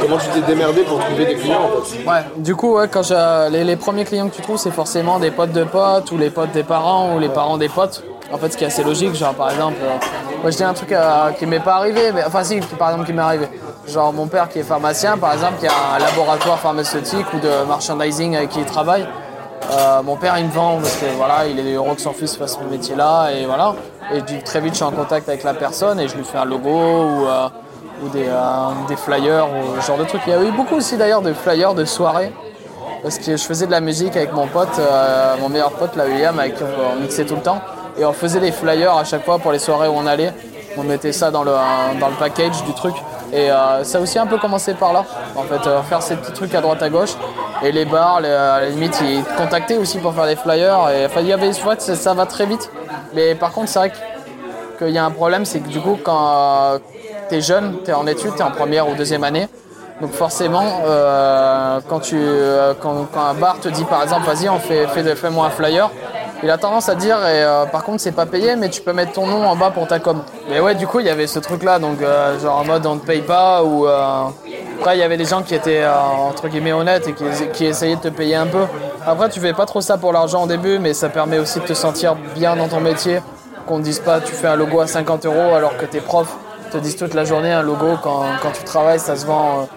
comment 0.00 0.16
tu 0.18 0.26
t'es 0.28 0.40
démerdé 0.40 0.82
pour 0.82 0.98
trouver 0.98 1.26
des 1.26 1.34
clients 1.36 1.60
en 1.62 1.82
fait? 1.82 2.04
Ouais, 2.04 2.24
du 2.38 2.56
coup, 2.56 2.74
ouais, 2.76 2.88
quand 2.88 3.02
j'ai- 3.04 3.48
les, 3.50 3.62
les 3.62 3.76
premiers 3.76 4.04
clients 4.04 4.28
que 4.28 4.34
tu 4.34 4.42
trouves, 4.42 4.56
c'est 4.58 4.72
forcément 4.72 5.18
des 5.20 5.30
potes 5.30 5.52
de 5.52 5.62
potes 5.64 6.10
ou 6.10 6.18
les 6.18 6.30
potes 6.30 6.50
des 6.52 6.64
parents 6.64 7.14
ou 7.14 7.18
les 7.20 7.28
parents 7.28 7.56
des 7.56 7.68
potes. 7.68 8.02
En 8.32 8.38
fait, 8.38 8.50
ce 8.50 8.56
qui 8.56 8.64
est 8.64 8.68
assez 8.68 8.82
logique, 8.82 9.14
genre 9.14 9.34
par 9.34 9.50
exemple, 9.50 9.76
euh, 9.82 9.90
moi 10.42 10.50
je 10.50 10.56
dis 10.56 10.64
un 10.64 10.74
truc 10.74 10.90
euh, 10.92 11.30
qui 11.38 11.46
m'est 11.46 11.60
pas 11.60 11.74
arrivé, 11.76 12.10
mais 12.12 12.24
enfin 12.26 12.42
si, 12.42 12.58
qui, 12.60 12.74
par 12.74 12.90
exemple 12.90 13.06
qui 13.06 13.12
m'est 13.12 13.22
arrivé. 13.22 13.46
Genre 13.86 14.12
mon 14.12 14.26
père 14.26 14.48
qui 14.48 14.58
est 14.58 14.62
pharmacien, 14.64 15.18
par 15.18 15.32
exemple, 15.34 15.54
qui 15.60 15.66
a 15.66 15.72
un 15.94 15.98
laboratoire 15.98 16.58
pharmaceutique 16.58 17.26
ou 17.34 17.38
de 17.38 17.66
merchandising 17.68 18.36
avec 18.36 18.48
qui 18.50 18.58
il 18.60 18.64
travaille. 18.64 19.06
Euh, 19.72 20.02
mon 20.02 20.16
père 20.16 20.36
il 20.38 20.46
me 20.46 20.50
vend 20.50 20.76
parce 20.76 20.96
que 20.96 21.06
voilà, 21.16 21.46
il 21.46 21.58
est 21.58 21.72
heureux 21.72 21.94
que 21.94 22.00
son 22.00 22.12
fils 22.12 22.36
fasse 22.36 22.58
ce 22.58 22.70
métier-là 22.70 23.30
et 23.30 23.46
voilà. 23.46 23.74
Et 24.12 24.22
très 24.42 24.60
vite 24.60 24.72
je 24.72 24.76
suis 24.76 24.84
en 24.84 24.90
contact 24.90 25.28
avec 25.28 25.44
la 25.44 25.54
personne 25.54 25.98
et 25.98 26.08
je 26.08 26.16
lui 26.16 26.24
fais 26.24 26.36
un 26.36 26.44
logo 26.44 26.68
ou, 26.68 27.26
euh, 27.26 27.48
euh, 28.14 28.68
des 28.88 28.96
flyers 28.96 29.46
ou 29.46 29.80
ce 29.80 29.86
genre 29.86 29.96
de 29.96 30.04
trucs. 30.04 30.20
Il 30.26 30.32
y 30.32 30.36
a 30.36 30.42
eu 30.42 30.50
beaucoup 30.52 30.74
aussi 30.74 30.96
d'ailleurs 30.96 31.22
de 31.22 31.32
flyers 31.32 31.74
de 31.74 31.84
soirées 31.86 32.32
parce 33.02 33.18
que 33.18 33.36
je 33.36 33.42
faisais 33.42 33.66
de 33.66 33.70
la 33.70 33.80
musique 33.80 34.14
avec 34.16 34.32
mon 34.32 34.46
pote, 34.46 34.80
mon 35.40 35.48
meilleur 35.48 35.72
pote, 35.72 35.96
là, 35.96 36.04
William, 36.04 36.38
avec 36.38 36.54
qui 36.54 36.62
on 36.62 37.00
mixait 37.00 37.24
tout 37.24 37.34
le 37.34 37.40
temps. 37.40 37.60
Et 37.98 38.04
on 38.04 38.12
faisait 38.12 38.38
des 38.38 38.52
flyers 38.52 38.96
à 38.96 39.02
chaque 39.02 39.24
fois 39.24 39.40
pour 39.40 39.50
les 39.50 39.58
soirées 39.58 39.88
où 39.88 39.94
on 39.96 40.06
allait. 40.06 40.32
On 40.76 40.84
mettait 40.84 41.10
ça 41.10 41.32
dans 41.32 41.42
le 41.42 41.52
package 42.20 42.62
du 42.62 42.72
truc. 42.74 42.94
Et 43.32 43.50
euh, 43.50 43.82
ça 43.82 43.98
a 43.98 44.00
aussi 44.00 44.18
un 44.18 44.26
peu 44.26 44.36
commencé 44.38 44.74
par 44.74 44.92
là, 44.92 45.04
en 45.36 45.42
fait, 45.42 45.66
euh, 45.66 45.80
faire 45.82 46.02
ces 46.02 46.16
petits 46.16 46.32
trucs 46.32 46.54
à 46.54 46.60
droite 46.60 46.82
à 46.82 46.90
gauche. 46.90 47.14
Et 47.62 47.72
les 47.72 47.86
bars, 47.86 48.20
les- 48.20 48.28
à 48.28 48.60
la 48.60 48.68
limite, 48.68 49.00
ils 49.00 49.24
contactaient 49.36 49.78
aussi 49.78 49.98
pour 49.98 50.12
faire 50.14 50.26
des 50.26 50.36
flyers. 50.36 50.90
Et, 50.90 51.06
enfin, 51.06 51.20
il 51.22 51.28
y 51.28 51.32
avait, 51.32 51.48
en 51.48 51.52
fait, 51.52 51.80
ça, 51.80 52.14
va 52.14 52.26
très 52.26 52.44
vite. 52.44 52.70
Mais 53.14 53.34
par 53.34 53.52
contre, 53.52 53.68
c'est 53.68 53.78
vrai 53.78 53.92
qu'il 54.78 54.90
y 54.90 54.98
a 54.98 55.04
un 55.04 55.10
problème, 55.10 55.44
c'est 55.46 55.60
que 55.60 55.68
du 55.68 55.80
coup, 55.80 55.98
quand 56.02 56.78
tu 57.28 57.36
es 57.36 57.40
jeune, 57.40 57.78
tu 57.84 57.90
es 57.90 57.94
en 57.94 58.06
études, 58.06 58.34
tu 58.34 58.40
es 58.42 58.44
en 58.44 58.50
première 58.50 58.88
ou 58.88 58.94
deuxième 58.94 59.24
année. 59.24 59.48
Donc 60.00 60.12
forcément, 60.12 60.82
euh, 60.84 61.80
quand, 61.88 62.00
tu, 62.00 62.16
euh, 62.18 62.74
quand 62.80 63.06
un 63.16 63.34
bar 63.34 63.60
te 63.60 63.68
dit 63.68 63.84
par 63.84 64.02
exemple, 64.02 64.26
vas-y, 64.26 64.48
on 64.48 64.58
fait, 64.58 64.88
fait, 64.88 65.14
fais-moi 65.14 65.46
un 65.46 65.50
flyer, 65.50 65.90
il 66.42 66.50
a 66.50 66.58
tendance 66.58 66.88
à 66.88 66.94
dire, 66.94 67.16
et 67.18 67.44
euh, 67.44 67.66
par 67.66 67.84
contre, 67.84 68.00
c'est 68.00 68.12
pas 68.12 68.26
payé, 68.26 68.56
mais 68.56 68.68
tu 68.68 68.82
peux 68.82 68.92
mettre 68.92 69.12
ton 69.12 69.26
nom 69.26 69.46
en 69.46 69.56
bas 69.56 69.70
pour 69.70 69.86
ta 69.86 69.98
com. 69.98 70.22
Mais 70.50 70.60
ouais, 70.60 70.74
du 70.74 70.86
coup, 70.86 71.00
il 71.00 71.06
y 71.06 71.10
avait 71.10 71.26
ce 71.26 71.38
truc-là, 71.38 71.78
donc 71.78 72.02
euh, 72.02 72.38
genre 72.40 72.58
en 72.58 72.64
mode 72.64 72.84
on 72.86 72.96
te 72.96 73.06
paye 73.06 73.22
pas, 73.22 73.62
ou 73.62 73.86
euh, 73.86 74.24
après, 74.78 74.96
il 74.96 75.00
y 75.00 75.04
avait 75.04 75.16
des 75.16 75.24
gens 75.24 75.42
qui 75.42 75.54
étaient 75.54 75.84
entre 75.86 76.48
guillemets 76.48 76.72
honnêtes 76.72 77.08
et 77.08 77.14
qui, 77.52 77.64
essayaient 77.64 77.96
de 77.96 78.00
te 78.00 78.08
payer 78.08 78.34
un 78.34 78.46
peu. 78.46 78.64
Après, 79.06 79.28
tu 79.28 79.38
fais 79.38 79.52
pas 79.52 79.66
trop 79.66 79.80
ça 79.80 79.96
pour 79.96 80.12
l'argent 80.12 80.44
au 80.44 80.46
début, 80.46 80.78
mais 80.78 80.94
ça 80.94 81.08
permet 81.08 81.38
aussi 81.38 81.60
de 81.60 81.64
te 81.64 81.74
sentir 81.74 82.16
bien 82.34 82.56
dans 82.56 82.68
ton 82.68 82.80
métier, 82.80 83.20
qu'on 83.66 83.78
te 83.78 83.82
dise 83.84 84.00
pas, 84.00 84.20
tu 84.20 84.32
fais 84.32 84.48
un 84.48 84.56
logo 84.56 84.80
à 84.80 84.88
50 84.88 85.26
euros 85.26 85.54
alors 85.54 85.76
que 85.76 85.86
tes 85.86 86.00
profs 86.00 86.36
te 86.72 86.78
disent 86.78 86.96
toute 86.96 87.14
la 87.14 87.24
journée 87.24 87.52
un 87.52 87.62
logo 87.62 87.98
quand, 88.02 88.24
quand 88.42 88.50
tu 88.50 88.64
travailles, 88.64 88.98
ça 88.98 89.14
se 89.14 89.26
vend. 89.26 89.68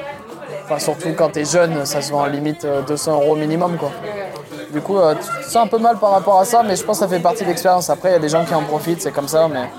Enfin, 0.64 0.80
surtout 0.80 1.10
quand 1.16 1.30
t'es 1.30 1.46
jeune, 1.46 1.86
ça 1.86 2.02
se 2.02 2.12
vend 2.12 2.24
à 2.24 2.30
limite 2.30 2.66
euh, 2.66 2.82
200 2.82 3.22
euros 3.22 3.36
minimum, 3.36 3.78
quoi. 3.78 3.92
Du 4.76 4.82
coup, 4.82 4.98
euh, 4.98 5.16
tu 5.16 5.46
te 5.46 5.50
sens 5.50 5.64
un 5.64 5.68
peu 5.68 5.78
mal 5.78 5.98
par 6.00 6.12
rapport 6.12 6.38
à 6.38 6.44
ça, 6.44 6.62
mais 6.62 6.76
je 6.76 6.84
pense 6.84 7.00
que 7.00 7.06
ça 7.06 7.08
fait 7.10 7.22
partie 7.22 7.44
de 7.46 7.48
l'expérience. 7.48 7.90
Après, 7.90 8.10
il 8.10 8.12
y 8.12 8.16
a 8.16 8.20
des 8.20 8.28
gens 8.28 8.44
qui 8.44 8.54
en 8.54 8.62
profitent, 8.62 9.02
c'est 9.02 9.14
comme 9.14 9.30
ça, 9.30 9.48
mais... 9.48 9.70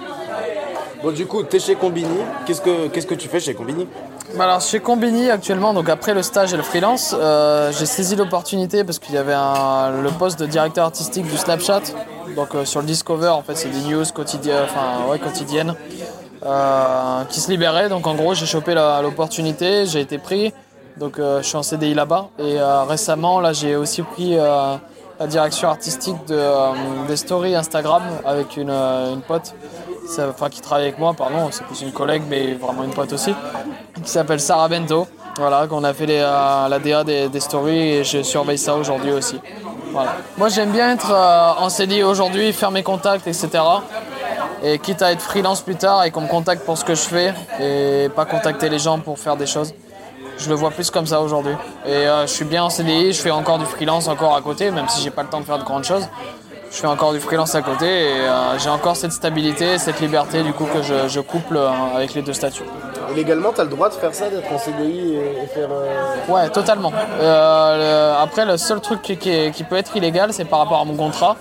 Bon, 1.02 1.10
du 1.12 1.26
coup, 1.26 1.42
t'es 1.42 1.58
chez 1.58 1.74
Combini. 1.74 2.16
Qu'est-ce 2.46 2.62
que 2.62 2.88
qu'est-ce 2.88 3.06
que 3.06 3.14
tu 3.14 3.28
fais 3.28 3.38
chez 3.38 3.52
Combini 3.52 3.86
Bah 4.36 4.44
alors, 4.44 4.62
chez 4.62 4.80
Combini, 4.80 5.30
actuellement, 5.30 5.74
donc 5.74 5.90
après 5.90 6.14
le 6.14 6.22
stage 6.22 6.54
et 6.54 6.56
le 6.56 6.62
freelance, 6.62 7.14
euh, 7.20 7.70
j'ai 7.78 7.84
saisi 7.84 8.16
l'opportunité 8.16 8.84
parce 8.84 8.98
qu'il 8.98 9.14
y 9.14 9.18
avait 9.18 9.34
un- 9.34 9.90
le 10.02 10.08
poste 10.12 10.40
de 10.40 10.46
directeur 10.46 10.86
artistique 10.86 11.26
du 11.30 11.36
Snapchat. 11.36 11.82
Donc, 12.34 12.54
euh, 12.54 12.64
sur 12.64 12.80
le 12.80 12.86
Discover, 12.86 13.28
en 13.28 13.42
fait, 13.42 13.54
c'est 13.54 13.68
des 13.68 13.80
news 13.90 14.04
quotidiennes, 14.14 14.64
enfin, 14.64 15.10
ouais, 15.10 15.18
quotidiennes 15.18 15.74
euh, 16.46 17.22
qui 17.28 17.40
se 17.40 17.50
libéraient. 17.50 17.90
Donc, 17.90 18.06
en 18.06 18.14
gros, 18.14 18.32
j'ai 18.32 18.46
chopé 18.46 18.72
l'opportunité, 19.02 19.84
j'ai 19.84 20.00
été 20.00 20.16
pris. 20.16 20.54
Donc, 20.96 21.18
euh, 21.18 21.42
je 21.42 21.46
suis 21.46 21.56
en 21.56 21.62
CDI 21.62 21.94
là-bas. 21.94 22.28
Et 22.38 22.58
euh, 22.58 22.82
récemment, 22.84 23.40
là, 23.40 23.52
j'ai 23.52 23.76
aussi 23.76 24.02
pris 24.02 24.38
euh, 24.38 24.76
la 25.18 25.26
direction 25.26 25.68
artistique 25.68 26.16
de, 26.26 26.34
euh, 26.34 26.72
des 27.08 27.16
stories 27.16 27.54
Instagram 27.54 28.02
avec 28.24 28.56
une, 28.56 28.70
euh, 28.70 29.12
une 29.12 29.22
pote, 29.22 29.54
enfin, 30.18 30.48
qui 30.48 30.60
travaille 30.60 30.84
avec 30.84 30.98
moi, 30.98 31.14
pardon, 31.14 31.48
c'est 31.50 31.64
plus 31.64 31.82
une 31.82 31.92
collègue, 31.92 32.22
mais 32.28 32.54
vraiment 32.54 32.84
une 32.84 32.92
pote 32.94 33.12
aussi, 33.12 33.34
qui 34.02 34.10
s'appelle 34.10 34.40
Sarah 34.40 34.68
Bento. 34.68 35.06
Voilà, 35.38 35.66
qu'on 35.66 35.84
a 35.84 35.92
fait 35.92 36.06
les, 36.06 36.20
euh, 36.22 36.68
la 36.68 36.78
DA 36.78 37.04
des, 37.04 37.28
des 37.28 37.40
stories 37.40 37.78
et 37.78 38.04
je 38.04 38.22
surveille 38.22 38.56
ça 38.58 38.74
aujourd'hui 38.74 39.12
aussi. 39.12 39.38
Voilà. 39.92 40.12
Moi, 40.38 40.48
j'aime 40.48 40.70
bien 40.70 40.92
être 40.92 41.12
en 41.12 41.68
CDI 41.68 42.02
aujourd'hui, 42.02 42.52
faire 42.52 42.70
mes 42.70 42.82
contacts, 42.82 43.26
etc. 43.26 43.48
Et 44.62 44.78
quitte 44.78 45.02
à 45.02 45.12
être 45.12 45.20
freelance 45.20 45.60
plus 45.60 45.76
tard 45.76 46.04
et 46.04 46.10
qu'on 46.10 46.22
me 46.22 46.28
contacte 46.28 46.64
pour 46.64 46.76
ce 46.76 46.84
que 46.84 46.94
je 46.94 47.00
fais 47.02 47.34
et 47.60 48.08
pas 48.08 48.24
contacter 48.24 48.68
les 48.70 48.78
gens 48.78 48.98
pour 48.98 49.18
faire 49.18 49.36
des 49.36 49.46
choses. 49.46 49.72
Je 50.38 50.48
le 50.48 50.54
vois 50.54 50.70
plus 50.70 50.90
comme 50.90 51.06
ça 51.06 51.20
aujourd'hui. 51.20 51.54
Et 51.86 51.90
euh, 51.90 52.22
je 52.26 52.32
suis 52.32 52.44
bien 52.44 52.64
en 52.64 52.70
CDI, 52.70 53.12
je 53.12 53.20
fais 53.20 53.30
encore 53.30 53.58
du 53.58 53.64
freelance 53.64 54.06
encore 54.08 54.34
à 54.36 54.42
côté, 54.42 54.70
même 54.70 54.88
si 54.88 55.02
j'ai 55.02 55.10
pas 55.10 55.22
le 55.22 55.28
temps 55.28 55.40
de 55.40 55.44
faire 55.46 55.58
de 55.58 55.64
grandes 55.64 55.84
choses. 55.84 56.06
Je 56.70 56.76
fais 56.78 56.86
encore 56.88 57.12
du 57.12 57.20
freelance 57.20 57.54
à 57.54 57.62
côté 57.62 57.86
et 57.86 58.10
euh, 58.20 58.58
j'ai 58.58 58.68
encore 58.68 58.96
cette 58.96 59.12
stabilité, 59.12 59.78
cette 59.78 60.00
liberté 60.00 60.42
du 60.42 60.52
coup 60.52 60.64
que 60.66 60.82
je, 60.82 61.08
je 61.08 61.20
couple 61.20 61.56
euh, 61.56 61.70
avec 61.94 62.12
les 62.14 62.22
deux 62.22 62.32
statuts. 62.34 62.64
Et 63.10 63.14
légalement, 63.14 63.52
t'as 63.54 63.62
le 63.62 63.70
droit 63.70 63.88
de 63.88 63.94
faire 63.94 64.12
ça, 64.12 64.28
d'être 64.28 64.50
en 64.52 64.58
CDI 64.58 65.14
et, 65.14 65.44
et 65.44 65.46
faire. 65.46 65.68
Ouais, 66.28 66.48
totalement. 66.50 66.92
Le- 67.20 68.14
après, 68.20 68.44
le 68.44 68.56
seul 68.56 68.80
truc 68.80 69.00
qui, 69.00 69.16
qui 69.16 69.64
peut 69.64 69.76
être 69.76 69.96
illégal, 69.96 70.32
c'est 70.32 70.44
par 70.44 70.58
rapport 70.58 70.80
à 70.80 70.84
mon 70.84 70.96
contrat. 70.96 71.36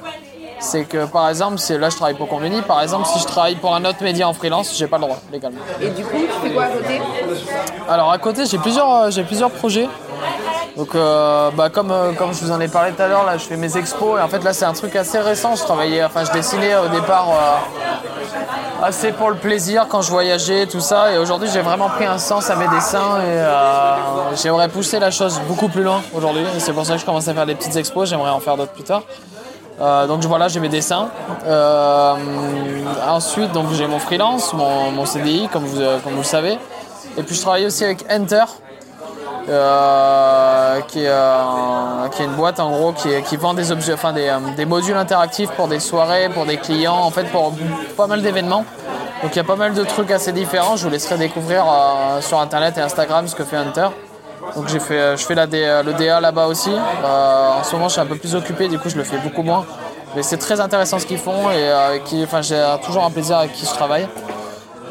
C'est 0.59 0.85
que 0.85 1.05
par 1.05 1.29
exemple, 1.29 1.57
c'est- 1.59 1.77
là 1.77 1.89
je 1.89 1.95
travaille 1.95 2.15
pour 2.15 2.27
Conveni, 2.27 2.61
par 2.61 2.81
exemple, 2.81 3.05
si 3.07 3.19
je 3.19 3.25
travaille 3.25 3.55
pour 3.55 3.75
un 3.75 3.83
autre 3.85 4.01
média 4.01 4.27
en 4.27 4.33
freelance, 4.33 4.75
j'ai 4.75 4.87
pas 4.87 4.97
le 4.97 5.03
droit 5.03 5.17
légalement. 5.31 5.59
Et 5.81 5.89
du 5.89 6.03
coup, 6.03 6.17
tu 6.17 6.47
fais 6.47 6.53
quoi 6.53 6.63
à 6.63 6.67
côté? 6.69 7.01
Alors 7.89 8.11
à 8.11 8.17
côté, 8.17 8.45
j'ai 8.45 8.57
plusieurs, 8.57 8.91
euh, 8.93 9.09
j'ai 9.11 9.23
plusieurs 9.23 9.51
projets. 9.51 9.87
Donc, 10.75 10.93
euh, 10.93 11.51
bah, 11.51 11.69
comme, 11.69 11.91
euh, 11.91 12.11
comme 12.13 12.33
je 12.33 12.43
vous 12.43 12.51
en 12.51 12.59
ai 12.59 12.67
parlé 12.67 12.91
tout 12.91 13.01
à 13.01 13.07
l'heure, 13.07 13.23
là, 13.25 13.37
je 13.37 13.45
fais 13.45 13.55
mes 13.55 13.77
expos. 13.77 14.19
Et 14.19 14.21
en 14.21 14.27
fait, 14.27 14.43
là, 14.43 14.51
c'est 14.51 14.65
un 14.65 14.73
truc 14.73 14.93
assez 14.97 15.19
récent. 15.19 15.55
Je 15.55 15.63
travaillais, 15.63 16.03
enfin, 16.03 16.25
je 16.25 16.31
dessinais 16.33 16.75
au 16.75 16.89
départ 16.89 17.27
euh, 17.29 18.85
assez 18.85 19.13
pour 19.13 19.29
le 19.29 19.37
plaisir 19.37 19.87
quand 19.87 20.01
je 20.01 20.09
voyageais, 20.11 20.65
tout 20.67 20.81
ça. 20.81 21.13
Et 21.13 21.17
aujourd'hui, 21.17 21.47
j'ai 21.53 21.61
vraiment 21.61 21.87
pris 21.87 22.03
un 22.05 22.17
sens 22.17 22.49
à 22.49 22.55
mes 22.57 22.67
dessins. 22.67 23.21
Et 23.25 24.35
j'aimerais 24.35 24.67
pousser 24.67 24.99
la 24.99 25.11
chose 25.11 25.39
beaucoup 25.47 25.69
plus 25.69 25.83
loin 25.83 26.01
aujourd'hui. 26.13 26.43
Et 26.57 26.59
c'est 26.59 26.73
pour 26.73 26.85
ça 26.85 26.93
que 26.95 26.99
je 26.99 27.05
commence 27.05 27.27
à 27.29 27.33
faire 27.33 27.45
des 27.45 27.55
petites 27.55 27.77
expos. 27.77 28.09
J'aimerais 28.09 28.31
en 28.31 28.41
faire 28.41 28.57
d'autres 28.57 28.73
plus 28.73 28.83
tard. 28.83 29.03
Euh, 29.81 30.07
donc 30.07 30.23
voilà, 30.23 30.47
j'ai 30.47 30.59
mes 30.59 30.69
dessins. 30.69 31.09
Euh, 31.45 32.15
ensuite, 33.07 33.51
donc 33.51 33.71
j'ai 33.73 33.87
mon 33.87 33.99
freelance, 33.99 34.53
mon, 34.53 34.91
mon 34.91 35.05
CDI, 35.05 35.49
comme 35.51 35.65
vous, 35.65 35.81
euh, 35.81 35.99
comme 35.99 36.13
vous 36.13 36.19
le 36.19 36.23
savez. 36.23 36.57
Et 37.17 37.23
puis 37.23 37.35
je 37.35 37.41
travaille 37.41 37.65
aussi 37.65 37.83
avec 37.83 38.05
Enter, 38.09 38.43
euh, 39.47 40.81
qui, 40.87 41.03
est, 41.03 41.07
euh, 41.07 42.07
une 42.19 42.35
boîte 42.35 42.59
en 42.59 42.71
gros 42.71 42.93
qui, 42.93 43.37
vend 43.37 43.53
des 43.53 43.71
objets, 43.71 43.93
enfin 43.93 44.15
euh, 44.17 44.39
des 44.57 44.65
modules 44.65 44.97
interactifs 44.97 45.51
pour 45.51 45.67
des 45.67 45.79
soirées, 45.79 46.29
pour 46.29 46.45
des 46.45 46.57
clients, 46.57 46.95
en 46.95 47.11
fait 47.11 47.25
pour 47.25 47.53
pas 47.95 48.07
mal 48.07 48.21
d'événements. 48.23 48.65
Donc 49.21 49.33
il 49.33 49.37
y 49.37 49.39
a 49.39 49.43
pas 49.43 49.55
mal 49.55 49.73
de 49.73 49.83
trucs 49.83 50.09
assez 50.09 50.31
différents. 50.31 50.75
Je 50.77 50.85
vous 50.85 50.89
laisserai 50.89 51.17
découvrir 51.17 51.65
sur 52.21 52.39
internet 52.39 52.77
et 52.77 52.81
Instagram 52.81 53.27
ce 53.27 53.35
que 53.35 53.43
fait 53.43 53.57
Hunter. 53.57 53.87
Donc 54.55 54.67
j'ai 54.69 54.79
fait, 54.79 54.97
euh, 54.99 55.17
je 55.17 55.25
fais 55.25 55.35
D- 55.47 55.81
le 55.85 55.93
DA 55.93 56.19
là-bas 56.21 56.45
aussi. 56.47 56.71
Euh, 56.71 57.59
en 57.59 57.63
ce 57.63 57.73
moment 57.75 57.87
je 57.87 57.93
suis 57.93 58.01
un 58.01 58.05
peu 58.05 58.15
plus 58.15 58.35
occupé, 58.35 58.67
du 58.67 58.79
coup 58.79 58.89
je 58.89 58.95
le 58.97 59.03
fais 59.03 59.17
beaucoup 59.17 59.43
moins. 59.43 59.65
Mais 60.15 60.23
c'est 60.23 60.37
très 60.37 60.61
intéressant 60.61 60.97
ce 60.97 61.05
qu'ils 61.05 61.17
font 61.17 61.49
et 61.51 61.55
euh, 61.57 61.97
qui, 62.05 62.23
enfin, 62.23 62.41
j'ai 62.41 62.63
toujours 62.85 63.03
un 63.03 63.11
plaisir 63.11 63.37
avec 63.37 63.51
qui 63.53 63.65
je 63.65 63.71
travaille. 63.71 64.07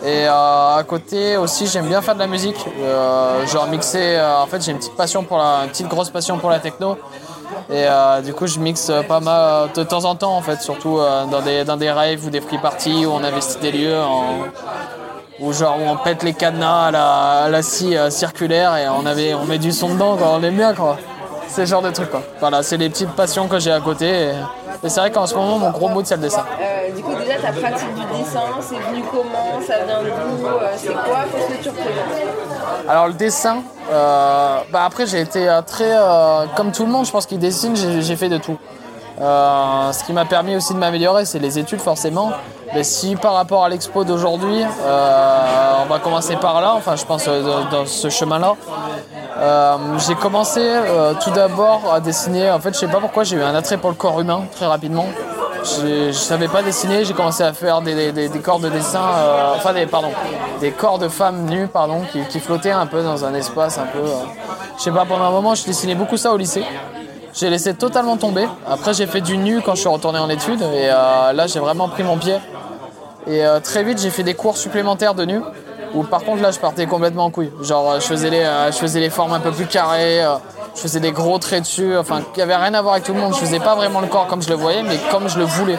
Et 0.04 0.26
euh, 0.28 0.76
à 0.76 0.82
côté 0.86 1.38
aussi, 1.38 1.66
j'aime 1.66 1.86
bien 1.86 2.02
faire 2.02 2.14
de 2.14 2.18
la 2.20 2.26
musique. 2.26 2.62
Euh, 2.82 3.46
genre 3.46 3.66
mixer. 3.68 4.16
euh, 4.18 4.42
en 4.42 4.46
fait, 4.46 4.62
j'ai 4.62 4.72
une 4.72 4.76
petite 4.76 4.96
passion 4.96 5.24
pour 5.24 5.38
la, 5.38 5.60
une 5.64 5.70
petite 5.70 5.88
grosse 5.88 6.10
passion 6.10 6.36
pour 6.36 6.50
la 6.50 6.58
techno. 6.58 6.98
Et 7.70 7.86
euh, 7.88 8.20
du 8.20 8.34
coup, 8.34 8.46
je 8.46 8.58
mixe 8.58 8.90
euh, 8.90 9.02
pas 9.02 9.20
mal 9.20 9.40
euh, 9.40 9.66
de 9.74 9.82
temps 9.82 10.04
en 10.04 10.14
temps, 10.14 10.36
en 10.36 10.42
fait, 10.42 10.60
surtout 10.60 10.98
euh, 10.98 11.24
dans 11.24 11.40
des 11.40 11.64
dans 11.64 11.78
des 11.78 11.90
raves 11.90 12.22
ou 12.26 12.28
des 12.28 12.42
free 12.42 12.58
parties 12.58 13.06
où 13.06 13.12
on 13.12 13.24
investit 13.24 13.58
des 13.60 13.72
lieux 13.72 13.96
où 15.40 15.52
genre 15.52 15.76
où 15.78 15.88
on 15.88 15.96
pète 15.96 16.22
les 16.22 16.32
cadenas 16.32 16.86
à 16.86 16.90
la, 16.90 17.06
à 17.44 17.48
la 17.48 17.62
scie 17.62 17.96
euh, 17.96 18.10
circulaire 18.10 18.76
et 18.76 18.88
on 18.88 19.04
avait 19.06 19.34
on 19.34 19.44
met 19.44 19.58
du 19.58 19.72
son 19.72 19.94
dedans, 19.94 20.16
quoi, 20.16 20.28
on 20.38 20.42
aime 20.42 20.56
bien 20.56 20.74
quoi. 20.74 20.96
C'est 21.48 21.62
le 21.62 21.66
genre 21.66 21.82
de 21.82 21.90
truc 21.90 22.10
quoi. 22.10 22.22
Voilà, 22.40 22.62
c'est 22.62 22.76
les 22.76 22.88
petites 22.88 23.10
passions 23.12 23.46
que 23.48 23.58
j'ai 23.58 23.72
à 23.72 23.80
côté. 23.80 24.06
Et, 24.06 24.32
et 24.82 24.88
c'est 24.88 25.00
vrai 25.00 25.10
qu'en 25.10 25.26
ce 25.26 25.34
moment, 25.34 25.58
mon 25.58 25.70
gros 25.70 25.88
mood 25.88 26.04
c'est 26.06 26.16
le 26.16 26.22
dessin. 26.22 26.44
Euh, 26.60 26.92
Du 26.94 27.02
coup, 27.02 27.14
déjà, 27.14 27.34
ta 27.38 27.52
pratique 27.52 27.94
du 27.94 28.18
dessin, 28.18 28.40
c'est 28.60 28.74
venu 28.76 29.02
comment? 29.10 29.60
Ça 29.66 29.74
vient 29.84 30.00
d'où? 30.02 30.46
Euh, 30.46 30.68
C'est 30.76 30.88
quoi? 30.88 31.24
Qu'est-ce 31.32 31.58
que 31.58 31.62
tu 31.62 31.68
représentes? 31.68 32.88
Alors 32.88 33.06
le 33.06 33.14
dessin, 33.14 33.62
euh, 33.92 34.58
bah 34.72 34.82
après 34.84 35.06
j'ai 35.06 35.20
été 35.20 35.48
très, 35.66 35.96
comme 36.56 36.70
tout 36.72 36.84
le 36.84 36.92
monde 36.92 37.06
je 37.06 37.10
pense 37.12 37.26
qui 37.26 37.38
dessine, 37.38 37.74
j'ai 37.76 38.16
fait 38.16 38.28
de 38.28 38.38
tout. 38.38 38.58
Euh, 39.20 39.92
ce 39.92 40.02
qui 40.04 40.12
m'a 40.12 40.24
permis 40.24 40.56
aussi 40.56 40.74
de 40.74 40.78
m'améliorer, 40.78 41.24
c'est 41.24 41.38
les 41.38 41.58
études 41.58 41.80
forcément. 41.80 42.32
Mais 42.74 42.82
si 42.82 43.14
par 43.14 43.34
rapport 43.34 43.64
à 43.64 43.68
l'expo 43.68 44.02
d'aujourd'hui, 44.04 44.62
euh, 44.62 45.72
on 45.82 45.86
va 45.86 45.98
commencer 46.00 46.34
par 46.36 46.60
là, 46.60 46.74
enfin 46.76 46.96
je 46.96 47.04
pense 47.04 47.26
euh, 47.28 47.62
dans, 47.70 47.86
ce 47.86 48.08
chemin-là. 48.08 48.54
J'ai 50.06 50.14
commencé 50.16 50.60
tout 51.22 51.30
d'abord 51.30 51.92
à 51.92 52.00
dessiner, 52.00 52.50
en 52.50 52.58
fait 52.60 52.74
je 52.74 52.78
sais 52.80 52.88
pas 52.88 52.98
pourquoi 53.00 53.24
j'ai 53.24 53.36
eu 53.36 53.42
un 53.42 53.54
attrait 53.54 53.76
pour 53.76 53.90
le 53.90 53.96
corps 53.96 54.20
humain 54.20 54.42
très 54.54 54.66
rapidement. 54.66 55.06
Je 55.62 56.12
savais 56.12 56.48
pas 56.48 56.62
dessiner, 56.62 57.04
j'ai 57.04 57.14
commencé 57.14 57.42
à 57.42 57.52
faire 57.52 57.80
des, 57.80 58.12
des- 58.12 58.28
corps 58.40 58.60
de 58.60 58.68
dessin, 58.68 59.02
enfin 59.54 59.72
des, 59.72 59.86
pardon, 59.86 60.10
des 60.60 60.72
corps 60.72 60.98
de 60.98 61.08
femmes 61.08 61.44
nues 61.46 61.68
pardon, 61.68 62.02
qui, 62.12 62.22
qui 62.26 62.40
flottaient 62.40 62.70
un 62.70 62.86
peu 62.86 63.02
dans 63.02 63.24
un 63.24 63.34
espace 63.34 63.78
un 63.78 63.86
peu. 63.86 64.04
je 64.78 64.82
sais 64.82 64.90
pas, 64.90 65.04
pendant 65.04 65.24
un 65.24 65.30
moment 65.30 65.54
je 65.54 65.64
dessinais 65.64 65.94
beaucoup 65.94 66.16
ça 66.16 66.32
au 66.32 66.36
lycée. 66.36 66.64
J'ai 67.34 67.50
laissé 67.50 67.74
totalement 67.74 68.16
tomber. 68.16 68.46
Après 68.68 68.94
j'ai 68.94 69.06
fait 69.06 69.20
du 69.20 69.36
nu 69.36 69.60
quand 69.60 69.74
je 69.74 69.80
suis 69.80 69.88
retourné 69.88 70.20
en 70.20 70.28
études 70.28 70.62
et 70.62 70.88
euh, 70.88 71.32
là 71.32 71.48
j'ai 71.48 71.58
vraiment 71.58 71.88
pris 71.88 72.04
mon 72.04 72.16
pied. 72.16 72.36
Et 73.26 73.44
euh, 73.44 73.58
très 73.58 73.82
vite 73.82 74.00
j'ai 74.00 74.10
fait 74.10 74.22
des 74.22 74.34
cours 74.34 74.56
supplémentaires 74.56 75.14
de 75.14 75.24
nu. 75.24 75.40
Où 75.94 76.04
par 76.04 76.22
contre 76.22 76.42
là 76.42 76.52
je 76.52 76.60
partais 76.60 76.86
complètement 76.86 77.24
en 77.24 77.30
couille. 77.30 77.50
Genre 77.60 77.90
euh, 77.90 78.00
je 78.00 78.06
faisais 78.06 78.30
les, 78.30 78.46
je 78.70 78.76
faisais 78.76 79.00
les 79.00 79.10
formes 79.10 79.32
un 79.32 79.40
peu 79.40 79.50
plus 79.50 79.66
carrées, 79.66 80.22
je 80.76 80.80
faisais 80.80 81.00
des 81.00 81.10
gros 81.10 81.38
traits 81.38 81.62
dessus, 81.62 81.96
enfin 81.96 82.22
qui 82.32 82.40
avait 82.40 82.54
rien 82.54 82.72
à 82.72 82.82
voir 82.82 82.94
avec 82.94 83.04
tout 83.04 83.14
le 83.14 83.20
monde. 83.20 83.34
Je 83.34 83.40
faisais 83.40 83.58
pas 83.60 83.74
vraiment 83.74 84.00
le 84.00 84.06
corps 84.06 84.28
comme 84.28 84.40
je 84.40 84.48
le 84.48 84.54
voyais, 84.54 84.84
mais 84.84 84.98
comme 85.10 85.28
je 85.28 85.38
le 85.38 85.44
voulais. 85.44 85.78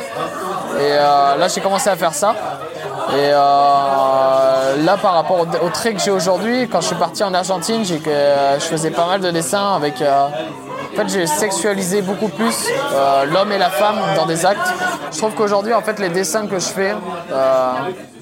Et 0.82 0.90
là 0.90 1.48
j'ai 1.48 1.62
commencé 1.62 1.90
à 1.90 1.96
faire 1.96 2.14
ça. 2.14 2.36
Et 3.18 3.32
là 3.32 4.98
par 5.02 5.14
rapport 5.14 5.40
au, 5.40 5.66
au 5.66 5.70
trait 5.70 5.94
que 5.94 6.02
j'ai 6.02 6.12
aujourd'hui, 6.12 6.68
quand 6.68 6.82
je 6.82 6.88
suis 6.88 6.96
parti 6.96 7.24
en 7.24 7.34
Argentine, 7.34 7.86
j'ai 7.86 8.02
je 8.04 8.66
faisais 8.66 8.92
pas 8.92 9.08
mal 9.08 9.22
de 9.22 9.32
dessins 9.32 9.74
avec, 9.76 10.04
En 10.96 11.00
fait, 11.00 11.10
j'ai 11.10 11.28
sexualisé 11.28 12.02
beaucoup 12.02 12.30
plus 12.30 12.70
euh, 12.94 13.26
l'homme 13.26 13.52
et 13.52 13.58
la 13.58 13.70
femme 13.70 13.98
dans 14.16 14.26
des 14.26 14.46
actes. 14.46 14.74
Je 15.12 15.18
trouve 15.18 15.34
qu'aujourd'hui, 15.34 15.74
en 15.74 15.82
fait, 15.82 16.00
les 16.00 16.08
dessins 16.08 16.48
que 16.48 16.58
je 16.58 16.68
fais, 16.68 16.96
euh, 17.32 17.74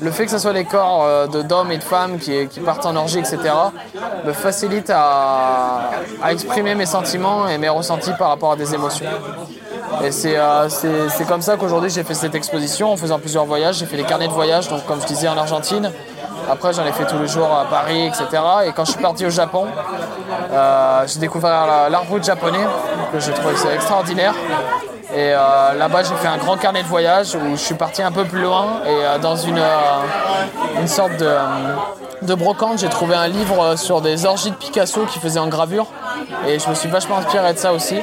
le 0.02 0.10
fait 0.10 0.26
que 0.26 0.32
ce 0.32 0.40
soit 0.40 0.54
des 0.54 0.66
corps 0.66 1.04
euh, 1.04 1.28
d'hommes 1.28 1.72
et 1.72 1.78
de 1.78 1.84
femmes 1.84 2.18
qui, 2.18 2.48
qui 2.48 2.62
partent 2.62 2.88
en 2.88 2.96
orgie, 2.96 3.20
etc., 3.20 3.38
me 4.26 4.34
facilite 4.34 4.90
à, 4.90 5.92
à 6.24 6.32
exprimer 6.32 6.74
mes 6.74 6.88
sentiments 6.88 7.48
et 7.48 7.60
mes 7.60 7.70
ressentis 7.70 8.14
par 8.18 8.30
rapport 8.30 8.54
à 8.54 8.56
des 8.56 8.74
émotions. 8.74 9.06
Et 10.04 10.12
c'est 10.12 10.38
euh, 10.38 10.68
c'est 10.70 11.28
comme 11.28 11.42
ça 11.42 11.58
qu'aujourd'hui 11.58 11.90
j'ai 11.90 12.04
fait 12.04 12.14
cette 12.14 12.36
exposition 12.36 12.92
en 12.92 12.98
faisant 12.98 13.20
plusieurs 13.20 13.46
voyages. 13.46 13.78
J'ai 13.78 13.86
fait 13.86 13.98
les 13.98 14.04
carnets 14.04 14.28
de 14.28 14.34
voyage, 14.34 14.68
donc 14.68 14.86
comme 14.86 15.00
je 15.02 15.06
disais 15.06 15.28
en 15.28 15.38
Argentine. 15.38 15.92
Après 16.52 16.74
j'en 16.74 16.86
ai 16.86 16.92
fait 16.92 17.06
tous 17.06 17.18
les 17.20 17.28
jours 17.28 17.50
à 17.52 17.66
Paris, 17.66 18.08
etc. 18.08 18.26
Et 18.66 18.72
quand 18.74 18.86
je 18.86 18.92
suis 18.92 19.02
parti 19.02 19.26
au 19.26 19.30
Japon, 19.30 19.68
euh, 20.52 21.04
j'ai 21.08 21.20
découvert 21.20 21.66
la- 21.66 21.90
l'art 21.90 22.06
brut 22.06 22.24
japonais, 22.24 22.66
que 23.12 23.20
j'ai 23.20 23.32
trouvé 23.34 23.54
extraordinaire. 23.74 24.34
Et 25.16 25.32
euh, 25.34 25.74
là-bas 25.78 26.04
j'ai 26.04 26.16
fait 26.16 26.28
un 26.28 26.38
grand 26.38 26.58
carnet 26.58 26.82
de 26.82 26.88
voyage 26.88 27.36
où 27.36 27.52
je 27.52 27.62
suis 27.62 27.76
parti 27.76 28.02
un 28.02 28.12
peu 28.12 28.24
plus 28.26 28.42
loin 28.42 28.82
et 28.86 28.90
euh, 28.90 29.20
dans 29.20 29.36
une, 29.36 29.60
euh, 29.60 30.80
une 30.82 30.88
sorte 30.88 31.16
de, 31.18 31.30
de 32.24 32.34
brocante 32.34 32.80
j'ai 32.80 32.90
trouvé 32.90 33.14
un 33.16 33.28
livre 33.28 33.76
sur 33.76 34.02
des 34.02 34.26
orgies 34.26 34.50
de 34.50 34.56
Picasso 34.56 35.02
qui 35.06 35.20
faisait 35.20 35.40
en 35.40 35.48
gravure. 35.48 35.86
Et 36.48 36.58
je 36.58 36.68
me 36.68 36.74
suis 36.74 36.90
vachement 36.90 37.18
inspiré 37.18 37.54
de 37.54 37.60
ça 37.60 37.74
aussi. 37.74 37.98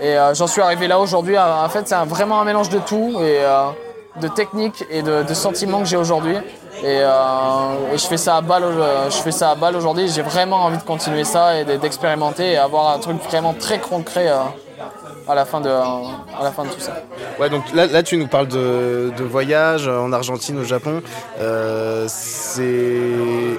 Et 0.00 0.18
euh, 0.18 0.34
j'en 0.34 0.48
suis 0.48 0.60
arrivé 0.60 0.88
là 0.88 0.98
aujourd'hui. 0.98 1.38
En 1.38 1.68
fait, 1.68 1.86
c'est 1.88 1.94
vraiment 2.04 2.40
un 2.40 2.44
mélange 2.44 2.68
de 2.68 2.78
tout 2.78 3.12
et 3.20 3.38
euh, 3.40 3.66
de 4.20 4.26
techniques 4.28 4.84
et 4.90 5.02
de, 5.02 5.22
de 5.22 5.34
sentiments 5.34 5.78
que 5.80 5.84
j'ai 5.86 5.96
aujourd'hui. 5.96 6.36
Et, 6.84 7.00
euh, 7.00 7.96
je 7.96 8.06
fais 8.06 8.16
ça 8.18 8.36
à 8.36 8.40
balle. 8.42 8.64
euh, 8.64 9.08
Je 9.10 9.16
fais 9.16 9.30
ça 9.32 9.50
à 9.50 9.54
balle 9.54 9.74
aujourd'hui. 9.76 10.06
J'ai 10.08 10.22
vraiment 10.22 10.64
envie 10.64 10.76
de 10.76 10.82
continuer 10.82 11.24
ça 11.24 11.58
et 11.58 11.64
de- 11.64 11.76
d'expérimenter 11.76 12.52
et 12.52 12.56
avoir 12.58 12.94
un 12.94 12.98
truc 12.98 13.16
vraiment 13.24 13.54
très 13.54 13.78
concret 13.78 14.28
euh, 14.28 14.36
à 15.26 15.34
la 15.34 15.44
fin 15.46 15.60
de 15.62 15.70
à 15.70 16.42
la 16.42 16.50
fin 16.52 16.64
de 16.64 16.68
tout 16.68 16.80
ça. 16.80 16.92
Ouais, 17.40 17.48
donc 17.48 17.62
là, 17.72 17.86
là 17.86 18.02
tu 18.02 18.18
nous 18.18 18.26
parles 18.26 18.48
de, 18.48 19.12
de 19.16 19.24
voyage 19.24 19.88
en 19.88 20.12
Argentine, 20.12 20.58
au 20.60 20.64
Japon. 20.64 21.00
Euh, 21.40 22.04
c'est. 22.06 23.58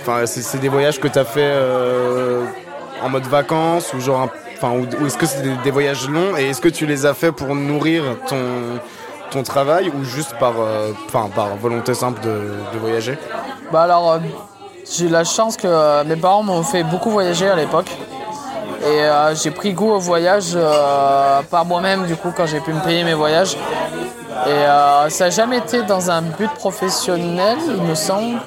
Enfin, 0.00 0.24
des 0.60 0.68
voyages 0.68 1.00
que 1.00 1.08
tu 1.08 1.18
as 1.18 1.24
fait 1.24 1.40
euh, 1.44 2.44
en 3.02 3.08
mode 3.08 3.24
vacances 3.26 3.92
ou 3.94 4.00
genre. 4.00 4.28
Enfin, 4.56 4.70
ou, 4.76 4.86
ou 5.02 5.06
est-ce 5.06 5.18
que 5.18 5.26
c'est 5.26 5.42
des, 5.42 5.54
des 5.64 5.70
voyages 5.72 6.08
longs 6.08 6.36
et 6.36 6.50
est-ce 6.50 6.60
que 6.60 6.68
tu 6.68 6.86
les 6.86 7.04
as 7.06 7.14
fait 7.14 7.32
pour 7.32 7.52
nourrir 7.56 8.04
ton, 8.28 8.36
ton 9.32 9.42
travail 9.42 9.90
ou 9.90 10.04
juste 10.04 10.34
par, 10.38 10.54
euh, 10.58 10.92
par 11.12 11.56
volonté 11.56 11.94
simple 11.94 12.20
de, 12.20 12.52
de 12.72 12.78
voyager 12.78 13.18
Bah 13.72 13.82
alors, 13.82 14.12
euh, 14.12 14.18
j'ai 14.90 15.08
la 15.08 15.24
chance 15.24 15.56
que 15.56 15.66
euh, 15.66 16.04
mes 16.04 16.16
parents 16.16 16.42
m'ont 16.42 16.62
fait 16.62 16.82
beaucoup 16.84 17.10
voyager 17.10 17.48
à 17.48 17.56
l'époque. 17.56 17.90
Et 18.84 19.00
j'ai 19.40 19.52
pris 19.52 19.74
goût 19.74 19.92
au 19.92 20.00
voyage 20.00 20.58
par 21.52 21.64
moi-même, 21.64 22.04
du 22.06 22.16
coup, 22.16 22.32
quand 22.36 22.46
j'ai 22.46 22.58
pu 22.58 22.72
me 22.72 22.80
payer 22.80 23.04
mes 23.04 23.14
voyages. 23.14 23.56
Et 24.44 25.08
ça 25.08 25.26
n'a 25.26 25.30
jamais 25.30 25.58
été 25.58 25.84
dans 25.84 26.10
un 26.10 26.20
but 26.20 26.50
professionnel, 26.50 27.58
il 27.64 27.80
me 27.80 27.94
semble. 27.94 28.40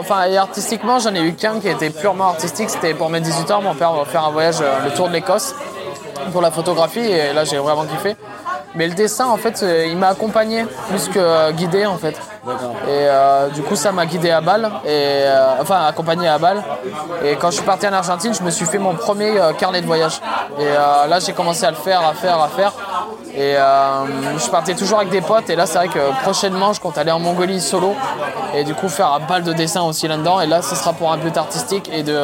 Enfin, 0.00 0.24
et 0.24 0.36
artistiquement, 0.36 0.98
j'en 0.98 1.14
ai 1.14 1.20
eu 1.20 1.34
qu'un 1.34 1.60
qui 1.60 1.68
était 1.68 1.90
purement 1.90 2.30
artistique. 2.30 2.68
C'était 2.68 2.94
pour 2.94 3.10
mes 3.10 3.20
18 3.20 3.48
ans, 3.52 3.62
mon 3.62 3.76
père 3.76 3.92
m'a 3.92 4.04
faire 4.06 4.24
un 4.24 4.32
voyage, 4.32 4.56
le 4.58 4.90
tour 4.90 5.06
de 5.06 5.12
l'Écosse, 5.12 5.54
pour 6.32 6.42
la 6.42 6.50
photographie. 6.50 6.98
Et 6.98 7.32
là, 7.32 7.44
j'ai 7.44 7.58
vraiment 7.58 7.84
kiffé. 7.84 8.16
Mais 8.76 8.86
le 8.86 8.94
dessin, 8.94 9.26
en 9.26 9.36
fait, 9.36 9.62
euh, 9.62 9.86
il 9.86 9.96
m'a 9.96 10.08
accompagné 10.08 10.64
plus 10.88 11.08
que 11.08 11.18
euh, 11.18 11.50
guidé, 11.52 11.86
en 11.86 11.96
fait. 11.98 12.14
Et 12.14 12.88
euh, 12.88 13.48
du 13.48 13.62
coup, 13.62 13.74
ça 13.76 13.90
m'a 13.90 14.06
guidé 14.06 14.30
à 14.30 14.40
Bâle, 14.40 14.70
et, 14.84 14.88
euh, 14.88 15.60
enfin 15.60 15.84
accompagné 15.86 16.28
à 16.28 16.38
Bâle. 16.38 16.62
Et 17.24 17.34
quand 17.36 17.50
je 17.50 17.56
suis 17.56 17.64
parti 17.64 17.86
en 17.88 17.92
Argentine, 17.92 18.32
je 18.32 18.42
me 18.42 18.50
suis 18.50 18.64
fait 18.66 18.78
mon 18.78 18.94
premier 18.94 19.38
euh, 19.38 19.52
carnet 19.52 19.80
de 19.80 19.86
voyage. 19.86 20.20
Et 20.58 20.64
là, 20.64 21.18
j'ai 21.18 21.32
commencé 21.32 21.64
à 21.64 21.70
le 21.70 21.76
faire, 21.76 22.00
à 22.06 22.14
faire, 22.14 22.40
à 22.40 22.48
faire. 22.48 22.72
Et 23.34 23.54
je 23.54 24.50
partais 24.50 24.74
toujours 24.74 24.98
avec 24.98 25.10
des 25.10 25.20
potes. 25.20 25.48
Et 25.50 25.56
là, 25.56 25.66
c'est 25.66 25.78
vrai 25.78 25.88
que 25.88 26.22
prochainement, 26.22 26.72
je 26.72 26.80
compte 26.80 26.98
aller 26.98 27.10
en 27.10 27.18
Mongolie 27.18 27.60
solo. 27.60 27.94
Et 28.54 28.64
du 28.64 28.74
coup, 28.74 28.88
faire 28.88 29.12
un 29.12 29.20
bal 29.20 29.42
de 29.42 29.52
dessin 29.52 29.82
aussi 29.82 30.06
là-dedans. 30.08 30.40
Et 30.40 30.46
là, 30.46 30.62
ce 30.62 30.74
sera 30.74 30.92
pour 30.92 31.12
un 31.12 31.16
but 31.16 31.36
artistique 31.36 31.90
et 31.92 32.02
de. 32.02 32.18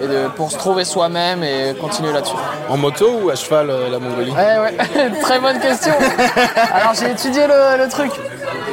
Et 0.00 0.06
de, 0.06 0.28
pour 0.36 0.50
se 0.50 0.56
trouver 0.58 0.84
soi-même 0.84 1.42
et 1.44 1.74
continuer 1.80 2.12
là-dessus. 2.12 2.34
En 2.68 2.76
moto 2.76 3.08
ou 3.22 3.30
à 3.30 3.34
cheval, 3.34 3.68
euh, 3.70 3.88
la 3.90 3.98
Mongolie 3.98 4.30
Ouais, 4.30 4.58
ouais, 4.58 5.10
très 5.22 5.38
bonne 5.38 5.58
question. 5.60 5.92
Alors 6.72 6.94
j'ai 6.94 7.10
étudié 7.10 7.46
le, 7.46 7.82
le 7.82 7.88
truc. 7.90 8.10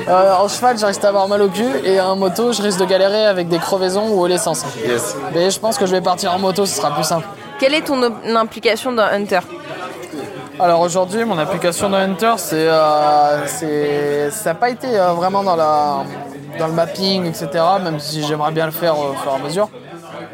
Euh, 0.07 0.33
en 0.33 0.47
cheval, 0.47 0.77
je 0.77 0.85
risque 0.85 1.01
d'avoir 1.01 1.27
mal 1.27 1.41
au 1.41 1.49
cul 1.49 1.67
et 1.83 1.99
en 1.99 2.15
moto, 2.15 2.51
je 2.53 2.61
risque 2.61 2.79
de 2.79 2.85
galérer 2.85 3.25
avec 3.25 3.47
des 3.49 3.59
crevaisons 3.59 4.09
ou 4.09 4.25
l'essence. 4.25 4.63
Yes. 4.85 5.15
Mais 5.33 5.49
je 5.51 5.59
pense 5.59 5.77
que 5.77 5.85
je 5.85 5.91
vais 5.91 6.01
partir 6.01 6.33
en 6.33 6.39
moto, 6.39 6.65
ce 6.65 6.75
sera 6.75 6.91
plus 6.95 7.03
simple. 7.03 7.25
Quelle 7.59 7.73
est 7.73 7.81
ton 7.81 7.99
implication 8.35 8.91
dans 8.91 9.03
Hunter? 9.03 9.39
Alors 10.59 10.81
aujourd'hui, 10.81 11.23
mon 11.25 11.37
application 11.37 11.89
de 11.89 11.95
Hunter, 11.95 12.33
c'est, 12.37 12.55
euh, 12.67 13.45
c'est- 13.47 14.29
ça 14.31 14.49
n'a 14.49 14.55
pas 14.55 14.69
été 14.69 14.87
euh, 14.99 15.13
vraiment 15.13 15.41
dans, 15.43 15.55
la, 15.55 16.03
dans 16.57 16.67
le 16.67 16.73
mapping, 16.73 17.25
etc. 17.27 17.47
Même 17.81 17.99
si 17.99 18.23
j'aimerais 18.25 18.51
bien 18.51 18.65
le 18.65 18.71
faire 18.73 18.97
au 18.99 19.13
fur 19.13 19.31
et 19.31 19.35
à 19.41 19.43
mesure. 19.45 19.69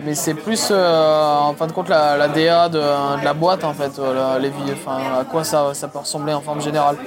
Mais 0.05 0.13
c'est 0.13 0.35
plus, 0.35 0.67
euh, 0.69 1.37
en 1.39 1.53
fin 1.55 1.65
de 1.65 1.71
compte, 1.71 1.89
la, 1.89 2.27
DA 2.27 2.69
de, 2.69 2.79
la 3.23 3.33
boîte, 3.33 3.63
en 3.63 3.73
fait, 3.73 3.97
euh, 3.97 4.37
les, 4.37 4.51
enfin, 4.73 4.97
à 5.21 5.23
quoi 5.23 5.43
ça, 5.43 5.73
ça 5.73 5.87
peut 5.87 5.97
ressembler 5.99 6.33
en 6.33 6.41
forme 6.41 6.61
générale. 6.61 6.97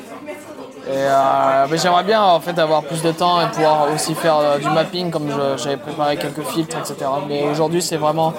Euh, 0.90 1.66
mais 1.70 1.76
j'aimerais 1.76 2.02
bien 2.02 2.22
en 2.22 2.40
fait 2.40 2.58
avoir 2.58 2.82
plus 2.82 3.02
de 3.02 3.12
temps 3.12 3.42
et 3.42 3.46
pouvoir 3.48 3.88
aussi 3.94 4.14
faire 4.14 4.38
du 4.58 4.70
mapping 4.70 5.10
comme 5.10 5.28
j'avais 5.58 5.76
préparé 5.76 6.16
quelques 6.16 6.42
filtres, 6.44 6.78
etc. 6.78 7.10
Mais 7.28 7.46
aujourd'hui, 7.46 7.82
c'est 7.82 7.98
vraiment 7.98 8.32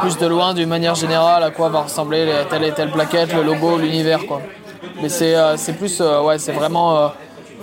plus 0.00 0.16
de 0.16 0.26
loin 0.26 0.54
d'une 0.54 0.68
manière 0.68 0.94
générale 0.94 1.42
à 1.42 1.50
quoi 1.50 1.68
va 1.68 1.80
ressembler 1.80 2.24
les- 2.24 2.44
telle 2.48 2.62
et 2.62 2.70
telle 2.72 2.92
plaquette, 2.92 3.34
le 3.34 3.42
logo, 3.42 3.76
l'univers, 3.76 4.24
quoi. 4.26 4.40
Mais 5.02 5.08
c'est 5.08 5.72
plus, 5.76 6.00
ouais, 6.00 6.38
c'est 6.38 6.52
vraiment 6.52 7.10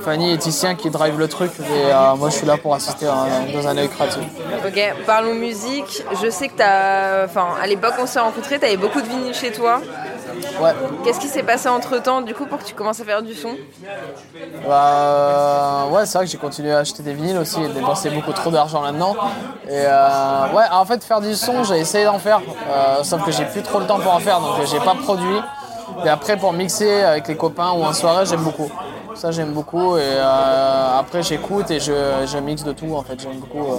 Fanny 0.03 0.33
et 0.33 0.37
Titien 0.37 0.75
qui 0.75 0.89
drive 0.89 1.17
le 1.17 1.27
truc. 1.27 1.51
Et 1.59 1.63
euh, 1.91 2.15
moi, 2.15 2.29
je 2.29 2.35
suis 2.35 2.45
là 2.45 2.57
pour 2.57 2.73
assister 2.75 3.07
à- 3.07 3.25
dans 3.53 3.67
un 3.67 3.77
œil 3.77 3.89
créatif. 3.89 4.21
Ok, 4.65 4.93
parlons 5.05 5.33
musique. 5.33 6.03
Je 6.21 6.29
sais 6.29 6.47
que 6.49 6.57
t'as. 6.57 7.25
Enfin, 7.25 7.47
à 7.61 7.67
l'époque, 7.67 7.93
on 7.99 8.05
s'est 8.05 8.19
rencontrés, 8.19 8.59
t'avais 8.59 8.77
beaucoup 8.77 9.01
de 9.01 9.07
vinyles 9.07 9.33
chez 9.33 9.51
toi. 9.51 9.79
Ouais. 10.61 10.71
Qu'est-ce 11.03 11.19
qui 11.19 11.27
s'est 11.27 11.43
passé 11.43 11.69
entre 11.69 11.97
temps, 12.01 12.21
du 12.21 12.33
coup, 12.33 12.45
pour 12.45 12.57
que 12.59 12.63
tu 12.63 12.73
commences 12.73 12.99
à 12.99 13.03
faire 13.05 13.21
du 13.21 13.33
son? 13.33 13.55
Bah, 14.67 15.85
ouais, 15.91 16.05
c'est 16.05 16.17
vrai 16.17 16.25
que 16.25 16.31
j'ai 16.31 16.37
continué 16.37 16.73
à 16.73 16.79
acheter 16.79 17.03
des 17.03 17.13
vinyles 17.13 17.37
aussi 17.37 17.61
et 17.61 17.67
dépenser 17.69 18.09
beaucoup 18.09 18.33
trop 18.33 18.49
d'argent 18.49 18.81
là-dedans. 18.81 19.15
Et 19.67 19.71
euh, 19.71 20.47
ouais, 20.53 20.63
en 20.71 20.85
fait, 20.85 21.03
faire 21.03 21.21
du 21.21 21.35
son, 21.35 21.63
j'ai 21.63 21.79
essayé 21.79 22.05
d'en 22.05 22.19
faire, 22.19 22.41
euh, 22.69 23.03
sauf 23.03 23.23
que 23.23 23.31
j'ai 23.31 23.45
plus 23.45 23.61
trop 23.61 23.79
le 23.79 23.85
temps 23.85 23.99
pour 23.99 24.13
en 24.13 24.19
faire, 24.19 24.39
donc 24.39 24.59
euh, 24.59 24.65
j'ai 24.65 24.79
pas 24.79 24.95
produit. 24.95 25.39
Et 26.05 26.09
après, 26.09 26.37
pour 26.37 26.53
mixer 26.53 27.01
avec 27.03 27.27
les 27.27 27.35
copains 27.35 27.71
ou 27.71 27.83
en 27.83 27.93
soirée, 27.93 28.25
j'aime 28.25 28.43
beaucoup. 28.43 28.71
Ça, 29.15 29.31
j'aime 29.31 29.53
beaucoup. 29.53 29.97
Et 29.97 30.01
euh, 30.01 30.99
après, 30.99 31.23
j'écoute 31.23 31.69
et 31.71 31.79
je, 31.79 31.93
je 32.25 32.37
mixe 32.39 32.63
de 32.63 32.73
tout, 32.73 32.93
en 32.95 33.03
fait. 33.03 33.19
J'aime 33.21 33.39
beaucoup. 33.39 33.73
euh. 33.73 33.77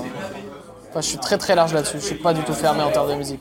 Enfin, 0.90 1.00
je 1.00 1.08
suis 1.08 1.18
très 1.18 1.38
très 1.38 1.54
large 1.54 1.74
là-dessus. 1.74 1.98
Je 1.98 2.04
suis 2.04 2.14
pas 2.14 2.32
du 2.32 2.42
tout 2.42 2.54
fermé 2.54 2.82
en 2.82 2.90
termes 2.90 3.10
de 3.10 3.14
musique. 3.16 3.40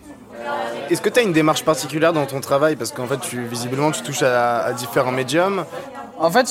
Est-ce 0.90 1.02
que 1.02 1.10
tu 1.10 1.20
as 1.20 1.24
une 1.24 1.34
démarche 1.34 1.64
particulière 1.64 2.12
dans 2.12 2.26
ton 2.26 2.42
travail? 2.42 2.76
Parce 2.76 2.92
qu'en 2.92 3.06
fait, 3.06 3.24
visiblement, 3.26 3.92
tu 3.92 4.02
touches 4.02 4.24
à 4.24 4.74
différents 4.74 5.12
médiums. 5.12 5.66
En 6.20 6.30
fait, 6.32 6.48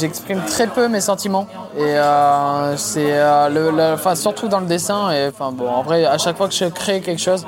j'exprime 0.00 0.40
très 0.44 0.68
peu 0.68 0.88
mes 0.88 1.00
sentiments 1.00 1.46
et 1.76 1.82
euh, 1.82 2.76
c'est 2.76 3.12
euh, 3.12 3.94
enfin 3.94 4.14
surtout 4.14 4.48
dans 4.48 4.60
le 4.60 4.66
dessin 4.66 5.10
et 5.10 5.28
enfin 5.28 5.52
bon, 5.52 5.68
en 5.68 5.82
vrai, 5.82 6.06
à 6.06 6.18
chaque 6.18 6.36
fois 6.36 6.48
que 6.48 6.54
je 6.54 6.66
crée 6.66 7.00
quelque 7.00 7.20
chose, 7.20 7.44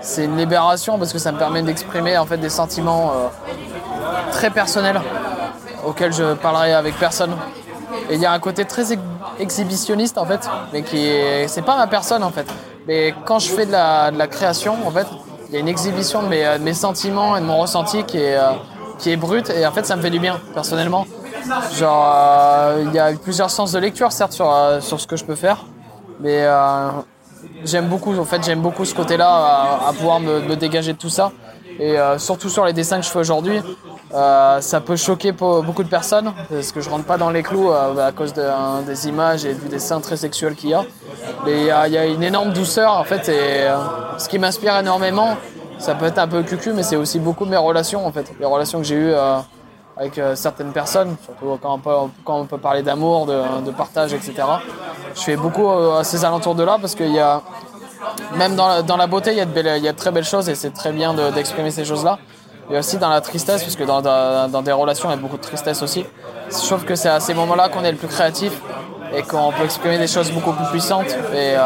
c'est 0.00 0.24
une 0.24 0.36
libération 0.36 0.98
parce 0.98 1.12
que 1.12 1.18
ça 1.18 1.32
me 1.32 1.38
permet 1.38 1.62
d'exprimer 1.62 2.16
en 2.18 2.26
fait 2.26 2.36
des 2.36 2.50
sentiments 2.50 3.12
euh, 3.12 4.30
très 4.30 4.50
personnels 4.50 5.00
auxquels 5.84 6.12
je 6.12 6.34
parlerai 6.34 6.74
avec 6.74 6.96
personne. 6.98 7.34
Et 8.10 8.14
il 8.14 8.20
y 8.20 8.26
a 8.26 8.32
un 8.32 8.38
côté 8.38 8.64
très 8.64 8.92
ex- 8.92 9.02
exhibitionniste 9.40 10.18
en 10.18 10.26
fait, 10.26 10.48
mais 10.72 10.82
qui 10.82 11.08
est, 11.08 11.48
c'est 11.48 11.62
pas 11.62 11.76
ma 11.76 11.86
personne 11.86 12.22
en 12.22 12.30
fait. 12.30 12.46
Mais 12.86 13.14
quand 13.24 13.38
je 13.38 13.48
fais 13.48 13.66
de 13.66 13.72
la, 13.72 14.10
de 14.10 14.18
la 14.18 14.26
création, 14.28 14.76
en 14.86 14.90
fait, 14.90 15.06
il 15.48 15.54
y 15.54 15.56
a 15.56 15.60
une 15.60 15.68
exhibition 15.68 16.22
de 16.22 16.28
mes, 16.28 16.44
de 16.58 16.62
mes 16.62 16.74
sentiments 16.74 17.36
et 17.36 17.40
de 17.40 17.46
mon 17.46 17.58
ressenti 17.58 18.04
qui 18.04 18.18
est, 18.18 18.36
euh, 18.36 18.50
qui 19.02 19.10
est 19.10 19.16
brute 19.16 19.50
et 19.50 19.66
en 19.66 19.72
fait 19.72 19.84
ça 19.84 19.96
me 19.96 20.02
fait 20.02 20.10
du 20.10 20.20
bien 20.20 20.40
personnellement. 20.54 21.06
Genre, 21.76 22.12
euh, 22.14 22.84
il 22.86 22.94
y 22.94 22.98
a 22.98 23.12
plusieurs 23.12 23.50
sens 23.50 23.72
de 23.72 23.78
lecture 23.78 24.12
certes 24.12 24.32
sur, 24.32 24.50
euh, 24.50 24.80
sur 24.80 25.00
ce 25.00 25.06
que 25.06 25.16
je 25.16 25.24
peux 25.24 25.34
faire, 25.34 25.64
mais 26.20 26.42
euh, 26.42 26.88
j'aime 27.64 27.88
beaucoup, 27.88 28.16
en 28.16 28.24
fait, 28.24 28.44
j'aime 28.44 28.60
beaucoup 28.60 28.84
ce 28.84 28.94
côté-là, 28.94 29.80
à, 29.88 29.92
pouvoir 29.92 30.20
me, 30.20 30.54
dégager 30.54 30.92
de 30.92 30.98
tout 30.98 31.08
ça. 31.08 31.32
Et 31.80 31.96
surtout 32.18 32.50
sur 32.50 32.64
les 32.66 32.74
dessins 32.74 32.98
que 33.00 33.06
je 33.06 33.10
fais 33.10 33.18
aujourd'hui, 33.18 33.60
ça 34.12 34.80
peut 34.84 34.94
choquer 34.94 35.32
beaucoup 35.32 35.82
de 35.82 35.88
personnes, 35.88 36.32
parce 36.50 36.70
que 36.70 36.80
je 36.80 36.90
rentre 36.90 37.06
pas 37.06 37.16
dans 37.16 37.30
les 37.30 37.42
clous 37.42 37.72
à 37.72 38.12
cause 38.14 38.34
hein, 38.38 38.82
des 38.86 39.08
images 39.08 39.46
et 39.46 39.54
du 39.54 39.68
dessin 39.68 40.00
très 40.00 40.18
sexuel 40.18 40.54
qu'il 40.54 40.70
y 40.70 40.74
a. 40.74 40.84
Mais 41.46 41.62
il 41.62 41.92
y, 41.92 41.98
a- 41.98 42.06
une 42.06 42.22
énorme 42.22 42.52
douceur, 42.52 42.92
en 42.92 43.04
fait, 43.04 43.28
et 43.30 43.66
ce 44.18 44.28
qui 44.28 44.38
m'inspire 44.38 44.76
énormément, 44.76 45.38
ça 45.82 45.96
peut 45.96 46.06
être 46.06 46.18
un 46.18 46.28
peu 46.28 46.42
cucu, 46.44 46.72
mais 46.72 46.84
c'est 46.84 46.96
aussi 46.96 47.18
beaucoup 47.18 47.44
mes 47.44 47.56
relations, 47.56 48.06
en 48.06 48.12
fait. 48.12 48.32
Les 48.38 48.46
relations 48.46 48.78
que 48.78 48.84
j'ai 48.84 48.94
eues 48.94 49.12
euh, 49.12 49.38
avec 49.96 50.16
euh, 50.16 50.36
certaines 50.36 50.72
personnes, 50.72 51.16
surtout 51.24 51.58
quand 51.60 51.80
on 52.26 52.46
peut, 52.46 52.56
parler 52.58 52.82
d'amour, 52.82 53.26
de, 53.26 53.70
partage, 53.72 54.14
etc. 54.14 54.34
Je 55.16 55.20
fais 55.20 55.36
beaucoup 55.36 55.68
euh, 55.68 55.98
à 55.98 56.04
ces 56.04 56.24
alentours 56.24 56.54
de 56.54 56.62
là, 56.62 56.78
parce 56.80 56.94
qu'il 56.94 57.12
y 57.12 57.18
a 57.18 57.42
même 58.36 58.54
dans 58.54 58.96
la, 58.96 59.06
beauté, 59.08 59.32
il 59.32 59.38
y, 59.38 59.40
a 59.40 59.92
de 59.92 59.96
très 59.96 60.12
belles 60.12 60.24
choses 60.24 60.48
et 60.48 60.54
c'est 60.54 60.70
très 60.70 60.92
bien 60.92 61.14
de- 61.14 61.30
d'exprimer 61.30 61.70
ces 61.72 61.84
choses-là. 61.84 62.18
Et 62.70 62.78
aussi 62.78 62.96
dans 62.98 63.10
la 63.10 63.20
tristesse, 63.20 63.62
parce 63.62 63.74
que 63.74 63.82
dans, 63.84 64.62
des 64.62 64.72
relations, 64.72 65.08
il 65.10 65.14
y 65.14 65.18
a 65.18 65.20
beaucoup 65.20 65.36
de 65.36 65.42
tristesse 65.42 65.82
aussi. 65.82 66.06
Je 66.48 66.66
trouve 66.66 66.84
que 66.84 66.94
c'est 66.94 67.08
à 67.08 67.18
ces 67.18 67.34
moments-là 67.34 67.68
qu'on 67.68 67.82
est 67.82 67.90
le 67.90 67.98
plus 67.98 68.08
créatif 68.08 68.52
et 69.14 69.22
qu'on 69.22 69.50
peut 69.50 69.64
exprimer 69.64 69.98
des 69.98 70.06
choses 70.06 70.30
beaucoup 70.30 70.52
plus 70.52 70.66
puissantes. 70.66 71.16
Et, 71.34 71.56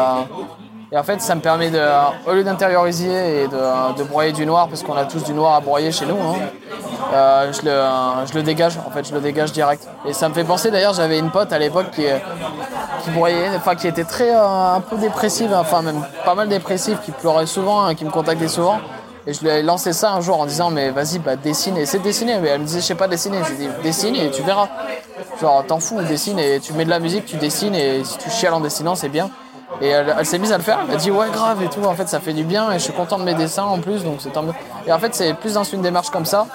et 0.91 0.97
en 0.97 1.03
fait, 1.03 1.21
ça 1.21 1.35
me 1.35 1.41
permet 1.41 1.69
de, 1.69 1.81
au 2.25 2.33
lieu 2.33 2.43
d'intérioriser 2.43 3.43
et 3.43 3.47
de, 3.47 3.97
de 3.97 4.03
broyer 4.03 4.31
du 4.31 4.45
noir, 4.45 4.69
parce 4.69 4.83
qu'on 4.83 4.95
a 4.95 5.05
tous 5.05 5.23
du 5.23 5.33
noir 5.33 5.55
à 5.55 5.59
broyer 5.59 5.91
chez 5.91 6.05
nous, 6.05 6.15
hein, 6.15 6.35
euh, 7.13 7.51
je, 7.51 7.65
le, 7.65 8.25
je 8.25 8.33
le 8.33 8.43
dégage, 8.43 8.77
en 8.85 8.91
fait, 8.91 9.07
je 9.07 9.13
le 9.13 9.19
dégage 9.19 9.51
direct. 9.51 9.87
Et 10.05 10.13
ça 10.13 10.29
me 10.29 10.33
fait 10.33 10.45
penser, 10.45 10.71
d'ailleurs, 10.71 10.93
j'avais 10.93 11.19
une 11.19 11.29
pote 11.29 11.51
à 11.51 11.59
l'époque 11.59 11.91
qui, 11.91 12.05
qui 13.03 13.09
broyait, 13.11 13.49
enfin 13.55 13.75
qui 13.75 13.87
était 13.87 14.05
très 14.05 14.33
euh, 14.33 14.75
un 14.75 14.81
peu 14.81 14.95
dépressive, 14.97 15.53
enfin 15.53 15.81
même 15.81 16.05
pas 16.23 16.35
mal 16.35 16.47
dépressive, 16.47 16.99
qui 17.03 17.11
pleurait 17.11 17.47
souvent, 17.47 17.83
hein, 17.83 17.95
qui 17.95 18.05
me 18.05 18.11
contactait 18.11 18.47
souvent. 18.47 18.79
Et 19.25 19.33
je 19.33 19.41
lui 19.41 19.49
ai 19.49 19.61
lancé 19.61 19.91
ça 19.91 20.13
un 20.13 20.21
jour 20.21 20.39
en 20.39 20.45
disant 20.45 20.69
mais 20.69 20.89
vas-y 20.89 21.19
bah 21.19 21.35
dessine 21.35 21.75
et 21.75 21.85
c'est 21.85 21.99
dessiner 21.99 22.39
mais 22.39 22.47
elle 22.47 22.61
me 22.61 22.65
disait 22.65 22.79
je 22.79 22.85
sais 22.85 22.95
pas 22.95 23.09
dessiner 23.09 23.39
je 23.43 23.49
lui 23.51 23.65
ai 23.65 23.67
dit 23.67 23.73
dessine 23.83 24.15
et 24.15 24.31
tu 24.31 24.41
verras 24.41 24.69
genre 25.41 25.65
t'en 25.67 25.81
fous 25.81 26.01
dessine 26.01 26.39
et 26.39 26.61
tu 26.61 26.71
mets 26.71 26.85
de 26.85 26.89
la 26.89 26.99
musique 26.99 27.25
tu 27.25 27.35
dessines 27.35 27.75
et 27.75 28.05
si 28.05 28.17
tu 28.19 28.29
chiales 28.29 28.53
en 28.53 28.61
dessinant 28.61 28.95
c'est 28.95 29.09
bien 29.09 29.29
et 29.81 29.87
elle, 29.87 30.15
elle 30.17 30.25
s'est 30.25 30.39
mise 30.39 30.51
à 30.51 30.57
le 30.57 30.63
faire 30.63 30.79
elle 30.81 30.87
m'a 30.87 30.95
dit 30.95 31.11
ouais 31.11 31.29
grave 31.31 31.61
et 31.61 31.69
tout 31.69 31.83
en 31.83 31.93
fait 31.93 32.07
ça 32.07 32.19
fait 32.19 32.33
du 32.33 32.43
bien 32.43 32.71
et 32.71 32.79
je 32.79 32.83
suis 32.83 32.93
content 32.93 33.17
de 33.19 33.23
mes 33.23 33.33
dessins 33.33 33.65
en 33.65 33.79
plus 33.79 34.03
donc 34.03 34.17
c'est 34.19 34.31
tant 34.31 34.43
mieux 34.43 34.53
et 34.85 34.91
en 34.91 34.99
fait 34.99 35.13
c'est 35.13 35.33
plus 35.33 35.53
dans 35.53 35.63
une 35.63 35.81
démarche 35.81 36.09
comme 36.09 36.25
ça 36.25 36.47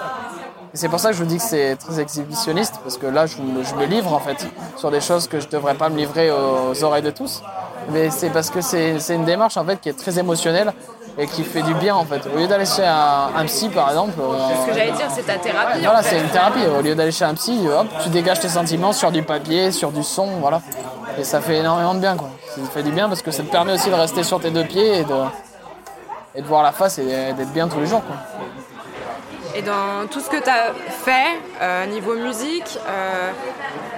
et 0.73 0.77
c'est 0.77 0.89
pour 0.89 0.99
ça 0.99 1.09
que 1.09 1.15
je 1.15 1.21
vous 1.21 1.29
dis 1.29 1.37
que 1.37 1.43
c'est 1.43 1.75
très 1.75 1.99
exhibitionniste, 1.99 2.79
parce 2.81 2.97
que 2.97 3.05
là, 3.05 3.27
je 3.27 3.37
me, 3.37 3.63
je 3.63 3.75
me 3.75 3.85
livre 3.85 4.11
en 4.11 4.19
fait 4.19 4.47
sur 4.75 4.89
des 4.89 5.01
choses 5.01 5.27
que 5.27 5.39
je 5.39 5.47
devrais 5.47 5.75
pas 5.75 5.89
me 5.89 5.97
livrer 5.97 6.31
aux, 6.31 6.83
oreilles 6.83 7.03
de 7.03 7.11
tous. 7.11 7.43
Mais 7.91 8.09
c'est 8.09 8.31
parce 8.31 8.49
que 8.49 8.61
c'est 8.61 8.97
c'est 8.97 9.13
une 9.13 9.25
démarche 9.25 9.55
en 9.57 9.65
fait 9.65 9.79
qui 9.79 9.89
est 9.89 9.93
très 9.93 10.17
émotionnelle 10.17 10.73
et 11.19 11.27
qui 11.27 11.43
fait 11.43 11.61
du 11.61 11.75
bien 11.75 11.93
en 11.95 12.05
fait. 12.05 12.21
Au 12.33 12.39
lieu 12.39 12.47
d'aller 12.47 12.65
chez 12.65 12.83
un, 12.83 13.29
un 13.35 13.45
psy 13.45 13.69
par 13.69 13.89
exemple, 13.89 14.13
euh, 14.19 14.33
Ce 14.63 14.71
que 14.71 14.73
j'allais 14.75 14.93
dire, 14.93 15.07
c'est 15.13 15.27
ta 15.27 15.37
thérapie. 15.37 15.79
voilà, 15.83 16.01
c'est 16.01 16.17
une 16.19 16.29
thérapie. 16.29 16.65
Au 16.65 16.81
lieu 16.81 16.95
d'aller 16.95 17.11
chez 17.11 17.25
un 17.25 17.35
psy, 17.35 17.67
hop, 17.67 17.85
tu 18.01 18.09
dégages 18.09 18.39
tes 18.39 18.49
sentiments 18.49 18.93
sur 18.93 19.11
du 19.11 19.21
papier, 19.21 19.71
sur 19.71 19.91
du 19.91 20.01
son, 20.01 20.25
voilà. 20.41 20.61
Et 21.17 21.23
ça 21.23 21.41
fait 21.41 21.57
énormément 21.57 21.93
de 21.93 21.99
bien 21.99 22.15
quoi. 22.17 22.29
Ça 22.47 22.61
fait 22.73 22.83
du 22.83 22.91
bien 22.91 23.07
parce 23.07 23.21
que 23.21 23.31
ça 23.31 23.43
te 23.43 23.51
permet 23.51 23.73
aussi 23.73 23.89
de 23.89 23.95
rester 23.95 24.23
sur 24.23 24.39
tes 24.39 24.49
deux 24.51 24.63
pieds 24.65 24.99
et 24.99 25.03
de, 25.03 25.13
et 26.35 26.41
de 26.41 26.47
voir 26.47 26.63
la 26.63 26.71
face 26.71 26.97
et 26.97 27.03
d'être 27.33 27.51
bien 27.53 27.67
tous 27.67 27.79
les 27.79 27.85
jours 27.87 28.01
quoi. 28.05 28.15
Et 29.55 29.61
dans 29.61 30.07
tout 30.09 30.19
ce 30.19 30.29
que 30.31 30.37
tu 30.41 30.49
as 30.49 30.73
fait, 30.89 31.37
euh, 31.61 31.85
niveau 31.85 32.15
musique, 32.15 32.79
euh, 32.89 33.29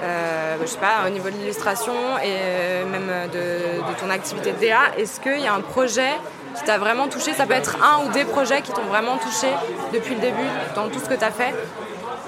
euh, 0.03 0.55
je 0.61 0.65
sais 0.65 0.77
pas, 0.77 1.07
au 1.07 1.09
niveau 1.09 1.29
de 1.29 1.35
l'illustration 1.37 1.93
et 2.21 2.25
euh, 2.27 2.85
même 2.85 3.09
de, 3.31 3.79
de 3.89 3.97
ton 3.97 4.09
activité 4.09 4.51
de 4.51 4.59
DA, 4.59 4.79
est-ce 4.97 5.21
qu'il 5.21 5.39
y 5.39 5.47
a 5.47 5.53
un 5.53 5.61
projet 5.61 6.09
qui 6.57 6.63
t'a 6.65 6.77
vraiment 6.77 7.07
touché? 7.07 7.31
Ça 7.33 7.45
peut 7.45 7.53
être 7.53 7.77
un 7.81 8.05
ou 8.05 8.11
des 8.11 8.25
projets 8.25 8.61
qui 8.63 8.73
t'ont 8.73 8.83
vraiment 8.89 9.15
touché 9.15 9.47
depuis 9.93 10.15
le 10.15 10.19
début 10.21 10.43
dans 10.75 10.89
tout 10.89 10.99
ce 10.99 11.07
que 11.07 11.13
tu 11.13 11.23
as 11.23 11.31
fait? 11.31 11.55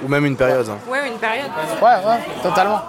Ou 0.06 0.08
même 0.08 0.26
une 0.26 0.38
période. 0.38 0.69
hein. 0.69 0.78
Ouais, 0.89 1.06
une 1.10 1.17
période. 1.17 1.52
Ouais, 1.82 1.88
ouais, 2.10 2.19
totalement. 2.41 2.80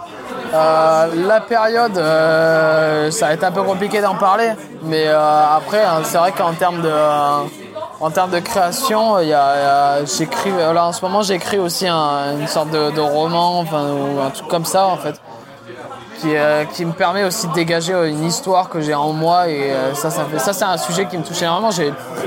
Euh, 0.55 1.07
la 1.27 1.41
période, 1.41 1.99
euh, 1.99 3.11
ça 3.11 3.29
a 3.29 3.35
été 3.35 3.45
un 3.45 3.53
peu 3.53 3.63
compliqué 3.63 4.01
d'en 4.01 4.15
parler, 4.15 4.53
mais 4.83 5.07
euh, 5.07 5.57
après, 5.57 5.83
hein, 5.85 6.01
c'est 6.05 6.17
vrai 6.19 6.33
qu'en 6.33 6.53
termes 6.55 6.81
de, 6.81 6.89
de 6.89 8.39
création, 8.41 9.19
il 9.19 9.29
y 9.29 9.35
a, 9.35 10.05
j'écris, 10.05 10.51
là 10.51 10.87
en 10.87 10.93
ce 10.93 11.05
moment, 11.05 11.23
j'écris 11.23 11.59
aussi 11.59 11.87
un- 11.87 12.39
une 12.39 12.47
sorte 12.47 12.71
de, 12.71 13.01
roman, 13.01 13.63
ou 13.63 14.21
un 14.21 14.31
truc 14.31 14.49
comme 14.49 14.65
ça 14.65 14.87
en 14.87 14.97
fait, 14.97 15.21
qui, 16.73 16.85
me 16.85 16.93
permet 16.93 17.25
aussi 17.25 17.47
de 17.49 17.53
dégager 17.53 17.93
une 18.09 18.25
histoire 18.25 18.71
que 18.71 18.81
j'ai 18.81 18.95
en 18.95 19.13
moi 19.13 19.49
et 19.49 19.73
ça, 19.95 20.11
ça 20.11 20.25
fait, 20.25 20.39
ça 20.39 20.53
c'est 20.53 20.65
un 20.65 20.79
sujet 20.79 21.07
qui 21.07 21.19
me 21.19 21.23
touche 21.25 21.43
énormément. 21.43 21.71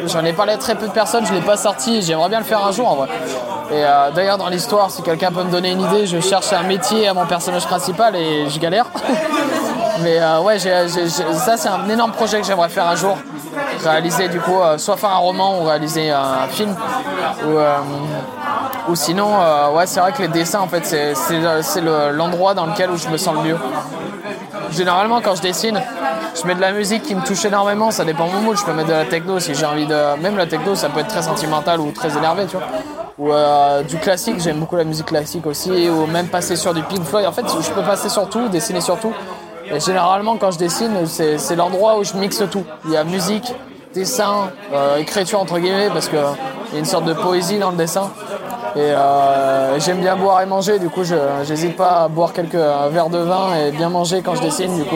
J'en 0.05 0.23
ai 0.23 0.33
parlé 0.33 0.53
à 0.53 0.57
très 0.57 0.75
peu 0.75 0.87
de 0.87 0.93
personnes, 0.93 1.25
je 1.25 1.33
l'ai 1.33 1.41
pas 1.41 1.57
sorti, 1.57 2.01
j'aimerais 2.03 2.29
bien 2.29 2.39
le 2.39 2.45
faire 2.45 2.63
un 2.63 2.71
jour 2.71 2.87
en 2.87 2.95
vrai. 2.95 3.09
Et 3.71 3.83
euh, 3.85 4.11
d'ailleurs 4.11 4.37
dans 4.37 4.49
l'histoire, 4.49 4.91
si 4.91 5.01
quelqu'un 5.01 5.31
peut 5.31 5.43
me 5.43 5.51
donner 5.51 5.71
une 5.71 5.81
idée, 5.81 6.05
je 6.05 6.19
cherche 6.19 6.51
un 6.53 6.63
métier 6.63 7.07
à 7.07 7.13
mon 7.13 7.25
personnage 7.25 7.65
principal 7.65 8.15
et 8.15 8.49
je 8.49 8.59
galère. 8.59 8.85
Mais 10.01 10.19
euh, 10.19 10.39
ouais, 10.41 10.57
ça 10.59 11.57
c'est 11.57 11.69
un 11.69 11.87
énorme 11.89 12.11
projet 12.11 12.41
que 12.41 12.47
j'aimerais 12.47 12.69
faire 12.69 12.87
un 12.87 12.95
jour. 12.95 13.17
Réaliser 13.83 14.27
du 14.27 14.39
coup, 14.39 14.59
euh, 14.59 14.77
soit 14.77 14.97
faire 14.97 15.11
un 15.11 15.17
roman 15.17 15.59
ou 15.59 15.65
réaliser 15.65 16.11
un 16.11 16.47
film. 16.49 16.75
Ou, 18.89 18.95
sinon, 18.95 19.27
ouais, 19.75 19.85
c'est 19.85 19.99
vrai 19.99 20.11
que 20.11 20.21
les 20.23 20.27
dessins, 20.27 20.59
en 20.59 20.67
fait, 20.67 20.85
c'est- 20.85 21.13
c'est 21.15 21.39
c'est 21.61 21.81
le- 21.81 22.11
l'endroit 22.11 22.53
dans 22.53 22.65
lequel 22.65 22.89
où 22.89 22.97
je 22.97 23.07
me 23.09 23.17
sens 23.17 23.35
le 23.35 23.41
mieux. 23.49 23.57
Généralement, 24.71 25.21
quand 25.21 25.35
je 25.35 25.41
dessine, 25.41 25.79
je 26.39 26.47
mets 26.47 26.55
de 26.55 26.61
la 26.61 26.71
musique 26.71 27.03
qui 27.03 27.13
me 27.13 27.21
touche 27.21 27.45
énormément. 27.45 27.91
Ça 27.91 28.03
dépend 28.05 28.25
de 28.27 28.31
mon 28.31 28.39
mood. 28.41 28.57
Je 28.57 28.63
peux 28.63 28.73
mettre 28.73 28.87
de 28.89 28.93
la 28.93 29.05
techno 29.05 29.39
si 29.39 29.53
j'ai 29.53 29.65
envie 29.65 29.85
de. 29.85 30.15
Même 30.21 30.35
la 30.37 30.47
techno, 30.47 30.75
ça 30.75 30.89
peut 30.89 31.01
être 31.01 31.07
très 31.09 31.21
sentimental 31.21 31.79
ou 31.79 31.91
très 31.91 32.17
énervé, 32.17 32.45
tu 32.47 32.57
vois. 32.57 32.65
Ou 33.21 33.31
euh, 33.31 33.83
du 33.83 33.97
classique, 33.97 34.39
j'aime 34.39 34.57
beaucoup 34.57 34.75
la 34.75 34.83
musique 34.83 35.05
classique 35.05 35.45
aussi. 35.45 35.69
Ou 35.69 36.07
même 36.07 36.25
passer 36.25 36.55
sur 36.55 36.73
du 36.73 36.81
Pink 36.81 37.03
Floyd. 37.03 37.27
En 37.27 37.31
fait, 37.31 37.45
je 37.47 37.69
peux 37.69 37.83
passer 37.83 38.09
sur 38.09 38.27
tout, 38.27 38.47
dessiner 38.49 38.81
sur 38.81 38.97
tout. 38.99 39.13
Et 39.71 39.79
généralement, 39.79 40.37
quand 40.37 40.49
je 40.49 40.57
dessine, 40.57 41.05
c'est 41.05 41.55
l'endroit 41.55 41.99
où 41.99 42.03
je 42.03 42.15
mixe 42.15 42.43
tout. 42.49 42.63
Il 42.85 42.91
y 42.91 42.97
a 42.97 43.03
musique, 43.03 43.53
dessin, 43.93 44.49
euh, 44.73 44.97
écriture 44.97 45.39
entre 45.39 45.59
guillemets, 45.59 45.89
parce 45.93 46.09
qu'il 46.09 46.17
y 46.17 46.75
a 46.75 46.79
une 46.79 46.85
sorte 46.85 47.05
de 47.05 47.13
poésie 47.13 47.59
dans 47.59 47.69
le 47.69 47.77
dessin. 47.77 48.09
Et 48.75 48.79
euh, 48.79 49.79
j'aime 49.79 49.99
bien 49.99 50.15
boire 50.15 50.41
et 50.41 50.45
manger, 50.45 50.79
du 50.79 50.89
coup 50.89 51.03
je 51.03 51.15
j'hésite 51.45 51.75
pas 51.75 52.03
à 52.03 52.07
boire 52.07 52.31
quelques 52.31 52.53
verres 52.55 53.09
de 53.09 53.17
vin 53.17 53.53
et 53.53 53.71
bien 53.71 53.89
manger 53.89 54.21
quand 54.21 54.33
je 54.33 54.41
dessine, 54.41 54.73
du 54.77 54.85
coup 54.85 54.95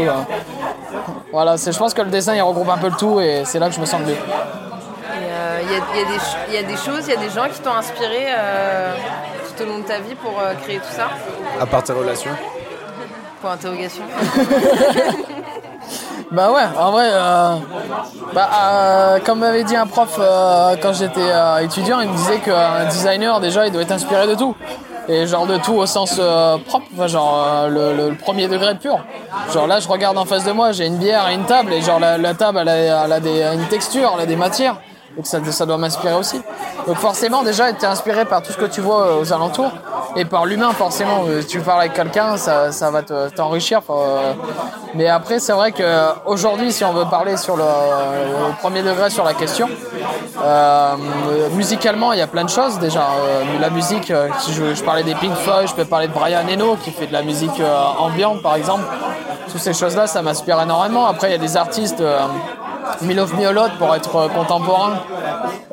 voilà, 1.33 1.57
je 1.57 1.77
pense 1.77 1.93
que 1.93 2.01
le 2.01 2.09
dessin 2.09 2.33
il 2.35 2.41
regroupe 2.41 2.69
un 2.69 2.77
peu 2.77 2.87
le 2.87 2.95
tout 2.95 3.19
et 3.19 3.41
c'est 3.43 3.59
là 3.59 3.67
que 3.67 3.75
je 3.75 3.81
me 3.81 3.85
sens 3.85 3.99
le 3.99 4.05
mieux. 4.05 4.17
Il 5.67 5.71
y, 5.71 5.73
y 5.73 6.01
a 6.03 6.05
des 6.05 6.19
ch- 6.19 6.37
il 6.49 6.53
y 6.53 6.57
a 6.57 6.63
des 6.63 6.77
choses, 6.77 7.07
il 7.07 7.13
y 7.13 7.17
a 7.17 7.19
des 7.19 7.29
gens 7.29 7.45
qui 7.51 7.59
t'ont 7.59 7.73
inspiré 7.73 8.27
euh, 8.37 8.93
tout 9.57 9.63
au 9.63 9.65
long 9.67 9.79
de 9.79 9.83
ta 9.83 9.99
vie 9.99 10.15
pour 10.15 10.33
euh, 10.39 10.53
créer 10.63 10.77
tout 10.77 10.91
ça? 10.91 11.07
À 11.59 11.65
part 11.65 11.83
tes 11.83 11.93
relations. 11.93 12.31
Pour 13.41 13.49
interrogation. 13.51 14.03
Bah 16.31 16.51
ouais, 16.51 16.63
en 16.77 16.91
vrai, 16.91 17.07
euh, 17.11 17.55
bah, 18.33 18.49
euh, 18.53 19.19
comme 19.23 19.39
m'avait 19.39 19.63
dit 19.63 19.75
un 19.75 19.85
prof 19.85 20.15
euh, 20.19 20.75
quand 20.81 20.91
j'étais 20.93 21.21
euh, 21.21 21.59
étudiant, 21.59 21.99
il 22.01 22.09
me 22.09 22.15
disait 22.17 22.39
qu'un 22.39 22.85
designer 22.85 23.39
déjà 23.39 23.67
il 23.67 23.71
doit 23.71 23.83
être 23.83 23.91
inspiré 23.91 24.25
de 24.27 24.33
tout. 24.35 24.55
Et 25.07 25.27
genre 25.27 25.45
de 25.45 25.57
tout 25.57 25.73
au 25.75 25.85
sens 25.85 26.15
euh, 26.19 26.57
propre, 26.57 26.87
enfin, 26.95 27.05
genre 27.05 27.45
euh, 27.47 27.67
le, 27.69 27.93
le- 27.95 28.09
le 28.09 28.15
premier 28.15 28.47
degré 28.47 28.73
pur. 28.73 28.97
Genre 29.53 29.67
là 29.67 29.79
je 29.79 29.87
regarde 29.87 30.17
en 30.17 30.25
face 30.25 30.43
de 30.45 30.51
moi, 30.51 30.71
j'ai 30.71 30.87
une 30.87 30.97
bière 30.97 31.29
et 31.29 31.35
une 31.35 31.45
table, 31.45 31.71
et 31.73 31.81
genre 31.81 31.99
la, 31.99 32.17
la 32.17 32.33
table 32.33 32.57
elle 32.61 32.69
a, 32.69 33.05
elle 33.05 33.13
a 33.13 33.19
des, 33.19 33.43
une 33.43 33.67
texture, 33.67 34.11
elle 34.15 34.23
a 34.23 34.25
des 34.25 34.35
matières. 34.35 34.77
Donc 35.15 35.25
ça, 35.27 35.39
ça 35.51 35.65
doit 35.65 35.77
m'inspirer 35.77 36.13
aussi. 36.13 36.41
Donc 36.87 36.97
forcément 36.97 37.41
déjà 37.43 37.71
tu 37.73 37.83
es 37.83 37.87
inspiré 37.87 38.25
par 38.25 38.41
tout 38.43 38.51
ce 38.51 38.57
que 38.57 38.65
tu 38.65 38.81
vois 38.81 39.01
euh, 39.07 39.21
aux 39.21 39.31
alentours 39.33 39.71
et 40.15 40.25
par 40.25 40.45
l'humain 40.45 40.71
forcément. 40.71 41.23
Euh, 41.27 41.41
tu 41.47 41.59
parles 41.61 41.81
avec 41.81 41.93
quelqu'un, 41.93 42.35
ça, 42.37 42.71
ça 42.71 42.91
va 42.91 43.01
te- 43.01 43.29
t'enrichir. 43.29 43.81
euh, 43.89 44.33
mais 44.93 45.07
après 45.07 45.39
c'est 45.39 45.53
vrai 45.53 45.71
qu'aujourd'hui 45.71 46.71
si 46.71 46.83
on 46.83 46.91
veut 46.93 47.05
parler 47.05 47.37
sur 47.37 47.55
le, 47.55 47.63
premier 48.61 48.81
degré 48.83 49.09
sur 49.09 49.23
la 49.23 49.33
question, 49.33 49.69
musicalement 51.53 52.13
il 52.13 52.19
y 52.19 52.21
a 52.21 52.27
plein 52.27 52.43
de 52.43 52.49
choses 52.49 52.77
déjà. 52.79 53.03
La 53.59 53.69
musique, 53.69 54.11
si 54.39 54.53
je, 54.53 54.73
je 54.75 54.83
parlais 54.83 55.03
des 55.03 55.15
Pink 55.15 55.33
Floyd, 55.35 55.67
je 55.67 55.73
peux 55.73 55.85
parler 55.85 56.07
de 56.07 56.13
Brian 56.13 56.47
Eno 56.49 56.75
qui 56.83 56.91
fait 56.91 57.07
de 57.07 57.13
la 57.13 57.23
musique 57.23 57.61
ambiante 57.99 58.41
par 58.41 58.55
exemple. 58.55 58.83
Toutes 59.51 59.61
ces 59.61 59.73
choses-là 59.73 60.07
ça 60.07 60.21
m'inspire 60.21 60.61
énormément. 60.61 61.05
Après 61.07 61.29
il 61.29 61.31
y 61.31 61.35
a 61.35 61.39
des 61.39 61.55
artistes... 61.57 62.03
Milov 63.01 63.35
Miolot 63.35 63.69
pour 63.77 63.93
être 63.95 64.15
euh, 64.15 64.27
contemporain, 64.29 64.93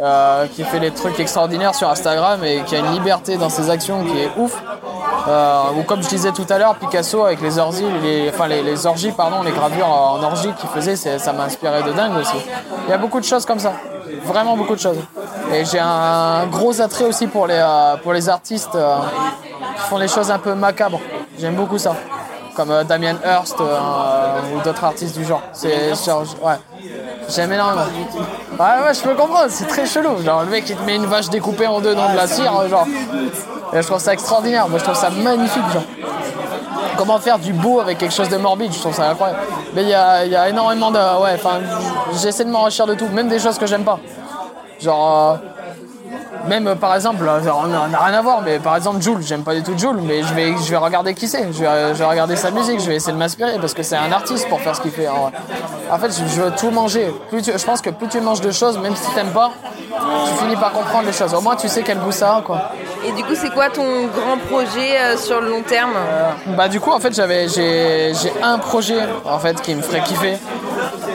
euh, 0.01 0.47
qui 0.47 0.65
fait 0.65 0.81
des 0.81 0.91
trucs 0.91 1.19
extraordinaires 1.21 1.75
sur 1.75 1.89
Instagram 1.89 2.43
et 2.45 2.63
qui 2.63 2.77
a 2.77 2.79
une 2.79 2.93
liberté 2.93 3.37
dans 3.37 3.49
ses 3.49 3.71
actions 3.71 4.05
qui 4.05 4.19
est 4.21 4.31
ouf. 4.37 4.61
Euh, 5.29 5.63
ou 5.79 5.83
comme 5.85 6.03
je 6.03 6.09
disais 6.09 6.33
tout 6.33 6.47
à 6.49 6.59
l'heure, 6.59 6.75
Picasso 6.75 7.25
avec 7.25 7.41
les 7.41 7.59
orgies, 7.59 7.87
les, 8.03 8.29
enfin 8.29 8.49
les, 8.49 8.63
les 8.63 8.87
orgies, 8.87 9.13
pardon, 9.13 9.43
les 9.43 9.53
gravures 9.53 9.87
en 9.87 10.23
orgie 10.23 10.53
qu'il 10.59 10.69
faisait, 10.71 10.97
ça 10.97 11.33
m'a 11.33 11.45
inspiré 11.45 11.83
de 11.83 11.93
dingue 11.93 12.17
aussi. 12.17 12.37
Il 12.87 12.91
y 12.91 12.93
a 12.93 12.99
beaucoup 12.99 13.21
de 13.21 13.25
choses 13.25 13.47
comme 13.47 13.61
ça, 13.61 13.73
vraiment 14.25 14.57
beaucoup 14.57 14.75
de 14.75 14.81
choses. 14.81 14.99
Et 15.53 15.65
j'ai 15.65 15.79
un 15.79 16.47
gros 16.47 16.81
attrait 16.81 17.05
aussi 17.05 17.29
pour 17.29 17.47
les, 17.47 17.55
euh, 17.59 17.97
pour 18.03 18.13
les 18.13 18.29
artistes 18.29 18.73
qui 18.73 19.83
font 19.89 19.99
les 19.99 20.09
choses 20.09 20.31
un 20.31 20.39
peu 20.39 20.55
macabres. 20.55 21.01
J'aime 21.39 21.55
beaucoup 21.55 21.79
ça 21.79 21.95
comme 22.55 22.85
Damien 22.85 23.17
Hirst 23.25 23.61
euh, 23.61 23.79
ou 24.55 24.61
d'autres 24.63 24.85
artistes 24.85 25.17
du 25.17 25.25
genre. 25.25 25.43
C'est 25.53 25.95
genre, 26.05 26.25
ouais. 26.43 26.55
J'aime 27.29 27.53
énormément. 27.53 27.83
Ouais, 28.59 28.67
ouais, 28.87 28.95
je 28.95 29.01
peux 29.01 29.15
comprendre, 29.15 29.47
c'est 29.49 29.67
très 29.67 29.87
chelou. 29.87 30.23
Genre, 30.23 30.43
le 30.43 30.51
mec, 30.51 30.65
il 30.69 30.77
te 30.77 30.83
met 30.83 30.97
une 30.97 31.07
vache 31.07 31.29
découpée 31.31 31.67
en 31.67 31.81
deux 31.81 31.95
dans 31.95 32.11
de 32.11 32.17
la 32.17 32.27
cire, 32.27 32.69
genre. 32.69 32.87
Et 33.73 33.81
je 33.81 33.87
trouve 33.87 33.99
ça 34.01 34.13
extraordinaire. 34.13 34.69
Moi, 34.69 34.79
je 34.79 34.85
trouve 34.85 34.97
ça 34.97 35.11
magnifique, 35.11 35.63
genre. 35.73 35.83
Comment 36.97 37.19
faire 37.19 37.39
du 37.39 37.53
beau 37.53 37.81
avec 37.81 37.99
quelque 37.99 38.13
chose 38.15 38.29
de 38.29 38.37
morbide, 38.37 38.73
je 38.73 38.79
trouve 38.79 38.95
ça 38.95 39.09
incroyable. 39.09 39.41
Mais 39.75 39.83
il 39.83 39.89
y 39.89 39.95
a, 39.95 40.27
y 40.27 40.37
a 40.37 40.49
énormément 40.49 40.91
de. 40.91 40.99
Ouais, 40.99 41.33
enfin, 41.35 41.61
j'essaie 42.21 42.45
de 42.45 42.51
m'enrichir 42.51 42.87
de 42.87 42.95
tout, 42.95 43.07
même 43.09 43.29
des 43.29 43.39
choses 43.39 43.59
que 43.59 43.67
j'aime 43.67 43.85
pas. 43.85 43.99
Genre. 44.81 45.31
euh, 45.43 45.49
même 46.47 46.67
euh, 46.67 46.75
par 46.75 46.95
exemple, 46.95 47.25
euh, 47.27 47.41
on 47.53 47.67
n'a 47.67 47.99
rien 47.99 48.19
à 48.19 48.23
voir, 48.23 48.43
mais 48.43 48.59
par 48.59 48.77
exemple 48.77 49.01
Jules, 49.01 49.23
j'aime 49.23 49.43
pas 49.43 49.55
du 49.55 49.63
tout 49.63 49.77
Jules, 49.77 50.01
mais 50.03 50.23
je 50.23 50.35
vais, 50.35 50.55
je 50.65 50.71
vais 50.71 50.77
regarder 50.77 51.15
qui 51.15 51.29
c'est, 51.29 51.53
je 51.53 51.61
vais, 51.63 51.89
je 51.95 51.99
vais 51.99 52.05
regarder 52.05 52.37
sa 52.37 52.51
musique, 52.51 52.81
je 52.81 52.87
vais 52.87 52.97
essayer 52.97 53.13
de 53.13 53.19
m'inspirer 53.19 53.59
parce 53.61 53.75
que 53.75 53.83
c'est 53.83 53.97
un 53.97 54.11
artiste 54.13 54.49
pour 54.49 54.61
faire 54.61 54.75
ce 54.77 54.81
qu'il 54.81 54.91
fait. 54.91 55.09
En, 55.09 55.99
fait, 55.99 56.09
je, 56.11 56.27
je 56.35 56.41
veux 56.43 56.51
tout 56.53 56.71
manger. 56.71 57.13
Plus 57.29 57.43
tu- 57.43 57.53
je 57.57 57.65
pense 57.65 57.81
que 57.81 57.91
plus 57.91 58.09
tu 58.09 58.21
manges 58.21 58.41
de 58.41 58.51
choses, 58.51 58.79
même 58.79 58.97
si 58.97 59.11
t'aimes 59.15 59.31
pas, 59.33 59.51
tu 59.79 60.43
finis 60.45 60.57
par 60.57 60.73
comprendre 60.73 61.07
les 61.07 61.13
choses. 61.13 61.35
Au 61.35 61.41
moins, 61.41 61.57
tu 61.57 61.69
sais 61.69 61.83
quel 61.83 61.99
goût 61.99 62.13
ça 62.13 62.37
a, 62.37 62.41
quoi. 62.43 62.71
Et 63.05 63.13
du 63.13 63.23
coup, 63.25 63.35
c'est 63.35 63.51
quoi 63.51 63.69
ton 63.69 64.07
grand 64.07 64.39
projet 64.51 64.99
euh, 65.01 65.17
sur 65.17 65.41
le 65.41 65.51
long 65.51 65.63
terme? 65.63 65.93
Bah 66.57 66.69
du 66.69 66.79
coup 66.81 66.91
en 66.93 67.01
fait 67.01 67.13
j'avais 67.15 67.49
j'ai 67.49 68.13
j'ai 68.15 68.33
un 68.43 68.59
projet 68.59 68.99
en 69.25 69.39
fait 69.39 69.61
qui 69.61 69.75
me 69.75 69.83
ferait 69.83 70.01
kiffer. 70.03 70.39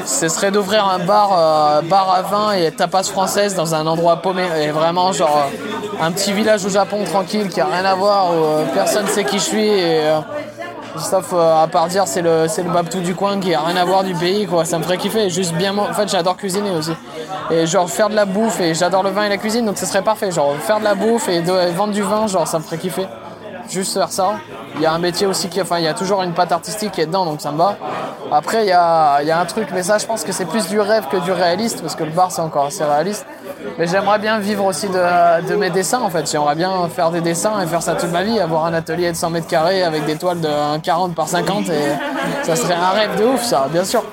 Ce 0.08 0.30
serait 0.30 0.52
d'ouvrir 0.52 0.88
un 0.88 1.00
bar 1.00 1.32
euh, 1.38 1.82
bar 1.82 2.10
à 2.10 2.22
vin 2.22 2.54
et 2.54 2.72
tapas 2.72 3.04
française 3.04 3.56
dans 3.56 3.76
un 3.76 3.86
endroit 3.86 4.16
paumé. 4.22 4.46
Et 4.58 4.72
vraiment 4.72 5.12
genre 5.12 5.38
euh, 5.38 5.98
un 6.02 6.12
petit 6.14 6.32
village 6.32 6.66
au 6.66 6.70
Japon 6.70 7.04
tranquille 7.04 7.50
qui 7.50 7.60
a 7.60 7.66
rien 7.66 7.84
à 7.84 7.94
voir 7.94 8.32
où 8.32 8.36
euh, 8.36 8.66
personne 8.74 9.06
sait 9.08 9.26
qui 9.26 9.38
je 9.38 9.44
suis 9.44 9.68
et 9.68 10.00
euh, 10.06 10.20
sauf 10.98 11.34
à 11.34 11.68
part 11.68 11.88
dire 11.90 12.08
c'est 12.08 12.22
le 12.22 12.48
c'est 12.48 12.64
le 12.64 12.72
babtou 12.72 13.02
du 13.02 13.16
coin 13.16 13.38
qui 13.38 13.54
a 13.54 13.60
rien 13.60 13.76
à 13.76 13.84
voir 13.84 14.06
du 14.06 14.14
pays 14.14 14.48
quoi. 14.48 14.64
Ça 14.64 14.78
me 14.78 14.84
ferait 14.84 14.98
kiffer. 14.98 15.30
Juste 15.30 15.54
bien 15.56 15.78
en 15.78 15.94
fait 15.94 16.08
j'adore 16.08 16.38
cuisiner 16.38 16.72
aussi. 16.72 16.94
Et 17.52 17.68
genre 17.68 17.90
faire 17.90 18.10
de 18.10 18.16
la 18.16 18.24
bouffe 18.26 18.62
et 18.62 18.74
j'adore 18.74 19.04
le 19.04 19.10
vin 19.10 19.24
et 19.24 19.30
la 19.30 19.38
cuisine 19.38 19.66
donc 19.66 19.78
ce 19.78 19.86
serait 19.86 20.04
parfait. 20.04 20.32
Genre 20.32 20.56
faire 20.56 20.80
de 20.80 20.86
la 20.86 20.96
bouffe 20.96 21.28
et 21.28 21.42
vendre 21.42 21.92
du 21.92 22.02
vin 22.02 22.28
genre 22.28 22.48
ça 22.48 22.60
me 22.60 22.64
ferait 22.64 22.78
kiffer 22.78 23.08
juste 23.72 23.94
faire 23.94 24.12
ça. 24.12 24.36
Il 24.76 24.82
y 24.82 24.86
a 24.86 24.94
un 24.94 25.00
métier 25.00 25.26
aussi 25.28 25.50
qui, 25.50 25.62
enfin, 25.62 25.80
il 25.80 25.86
y 25.86 25.88
a 25.88 25.94
toujours 25.94 26.22
une 26.24 26.34
patte 26.34 26.52
artistique 26.52 26.92
qui 26.92 27.02
est 27.02 27.06
dedans, 27.06 27.26
donc 27.26 27.42
ça 27.42 27.52
me 27.52 27.58
va. 27.58 27.78
Après, 28.32 28.64
il 28.64 28.70
y 28.70 28.74
a, 28.74 29.22
y 29.24 29.32
a 29.32 29.40
un 29.40 29.46
truc, 29.46 29.70
mais 29.74 29.84
ça, 29.84 29.98
je 29.98 30.06
pense 30.06 30.24
que 30.24 30.32
c'est 30.32 30.46
plus 30.46 30.68
du 30.68 30.80
rêve 30.80 31.06
que 31.10 31.18
du 31.18 31.32
réaliste, 31.32 31.82
parce 31.82 31.96
que 31.96 32.04
le 32.04 32.12
bar, 32.12 32.32
c'est 32.32 32.42
encore 32.42 32.66
assez 32.66 32.84
réaliste. 32.84 33.26
Mais 33.78 33.88
j'aimerais 33.88 34.20
bien 34.20 34.40
vivre 34.40 34.66
aussi 34.66 34.88
de, 34.88 35.48
de 35.48 35.56
mes 35.56 35.70
dessins, 35.70 36.02
en 36.02 36.10
fait. 36.10 36.30
J'aimerais 36.30 36.56
bien 36.56 36.88
faire 36.90 37.10
des 37.12 37.22
dessins 37.22 37.62
et 37.62 37.68
faire 37.68 37.82
ça 37.82 37.96
toute 37.96 38.12
ma 38.12 38.24
vie, 38.24 38.40
avoir 38.40 38.66
un 38.66 38.74
atelier 38.74 39.12
de 39.12 39.16
100 39.16 39.30
mètres 39.30 39.48
carrés 39.48 39.84
avec 39.84 40.06
des 40.06 40.16
toiles 40.16 40.42
de 40.42 40.78
40 40.84 41.16
par 41.16 41.28
50, 41.28 41.70
et 41.70 42.44
ça 42.44 42.56
serait 42.56 42.76
un 42.76 42.90
rêve 42.90 43.20
de 43.20 43.26
ouf, 43.26 43.44
ça, 43.44 43.68
bien 43.72 43.84
sûr. 43.84 44.04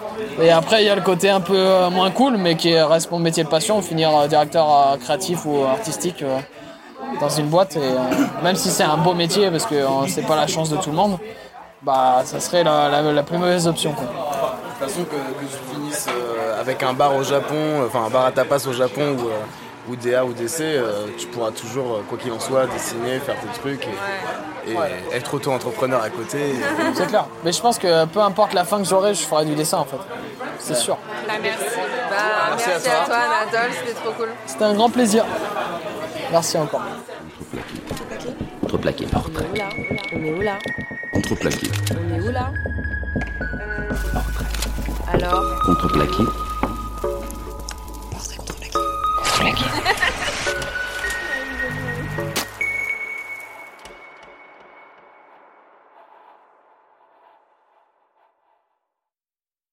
Et 0.41 0.51
après, 0.51 0.83
il 0.83 0.87
y 0.87 0.91
a 0.91 0.95
le 0.95 1.01
côté 1.01 1.31
un 1.31 1.41
peu 1.41 1.57
euh, 1.57 1.91
moins 1.91 2.11
cool, 2.11 2.37
mais 2.37 2.57
qui 2.57 2.77
reste 2.79 3.11
mon 3.11 3.19
métier 3.19 3.45
de 3.45 3.49
passion, 3.49 3.81
finir 3.83 4.17
euh, 4.17 4.27
directeur 4.27 4.67
euh, 4.69 4.97
créatif 4.97 5.45
ou 5.45 5.65
artistique. 5.65 6.25
Dans 7.21 7.29
une 7.29 7.47
boîte 7.47 7.77
et 7.77 7.81
euh, 7.81 7.99
même 8.43 8.57
si 8.57 8.71
c'est 8.71 8.83
un 8.83 8.97
beau 8.97 9.15
métier 9.15 9.51
parce 9.51 9.67
que 9.67 9.75
euh, 9.75 10.07
c'est 10.09 10.23
pas 10.27 10.37
la 10.37 10.47
chance 10.47 10.71
de 10.71 10.77
tout 10.77 10.91
le 10.91 10.97
monde 10.97 11.19
bah 11.83 12.23
ça 12.25 12.41
serait 12.41 12.65
la, 12.65 12.89
la- 12.89 13.03
la 13.13 13.23
plus 13.23 13.37
mauvaise 13.39 13.67
option 13.69 13.93
quoi. 13.93 14.05
De 14.05 14.87
toute 14.87 14.89
façon, 14.93 15.05
que, 15.05 15.15
que 15.15 15.47
je 15.51 15.75
finisse 15.75 16.07
euh, 16.09 16.61
avec 16.61 16.83
un 16.83 16.93
bar 16.95 17.15
au 17.15 17.23
Japon, 17.23 17.55
euh, 17.55 17.87
enfin 17.87 18.05
un 18.07 18.11
bar 18.11 18.25
à 18.27 18.33
tapas 18.33 18.67
au 18.67 18.73
Japon 18.73 19.17
ou, 19.19 19.29
euh, 19.29 19.33
ou 19.91 19.97
DA 19.97 20.25
ou 20.25 20.33
DC, 20.33 20.61
euh, 20.63 21.07
tu 21.17 21.27
pourras 21.29 21.51
toujours, 21.53 22.03
quoi 22.09 22.19
qu'il 22.19 22.33
en 22.33 22.41
soit, 22.41 22.67
dessiner, 22.67 23.19
faire 23.21 23.37
tes 23.39 23.61
trucs 23.61 23.87
et, 24.67 24.73
et 24.73 25.17
être 25.17 25.35
auto-entrepreneur 25.35 26.03
à 26.03 26.09
côté. 26.11 26.39
et- 26.51 26.55
c'est 26.95 27.07
clair 27.07 27.27
mais 27.45 27.53
je 27.53 27.61
pense 27.61 27.79
que 27.79 28.05
peu 28.07 28.21
importe 28.21 28.55
la 28.55 28.65
fin 28.65 28.79
que 28.79 28.85
j'aurai 28.89 29.15
je 29.15 29.23
ferai 29.23 29.45
du 29.45 29.55
dessin 29.55 29.79
en 29.79 29.85
fait 29.85 29.99
c'est 30.59 30.75
sûr 30.77 30.97
Bah, 31.29 31.35
merci. 31.43 31.65
Bah, 32.11 32.17
Merci 32.51 32.69
merci, 32.71 32.89
à 32.89 32.93
à 32.93 32.97
toi. 33.05 33.15
toi, 33.15 33.17
Anatole, 33.43 33.73
c'était 33.79 34.01
trop 34.01 34.13
cool. 34.13 34.29
c'était 34.47 34.65
un 34.65 34.75
grand 34.75 34.89
plaisir 34.91 35.25
merci 36.35 36.59
encore 36.59 36.83
Contreplaqué. 38.61 39.07
Portrait. 39.07 39.47
Oula, 39.53 39.69
on 40.13 40.25
est 40.25 40.33
où 40.33 40.41
là 40.41 40.59
Contreplaqué. 41.13 41.71
On 41.93 42.13
est 42.13 42.21
où 42.21 42.33
là 42.33 42.51
Alors 45.13 45.45
Contreplaqué. 45.65 46.25
Plaqué. 49.39 49.84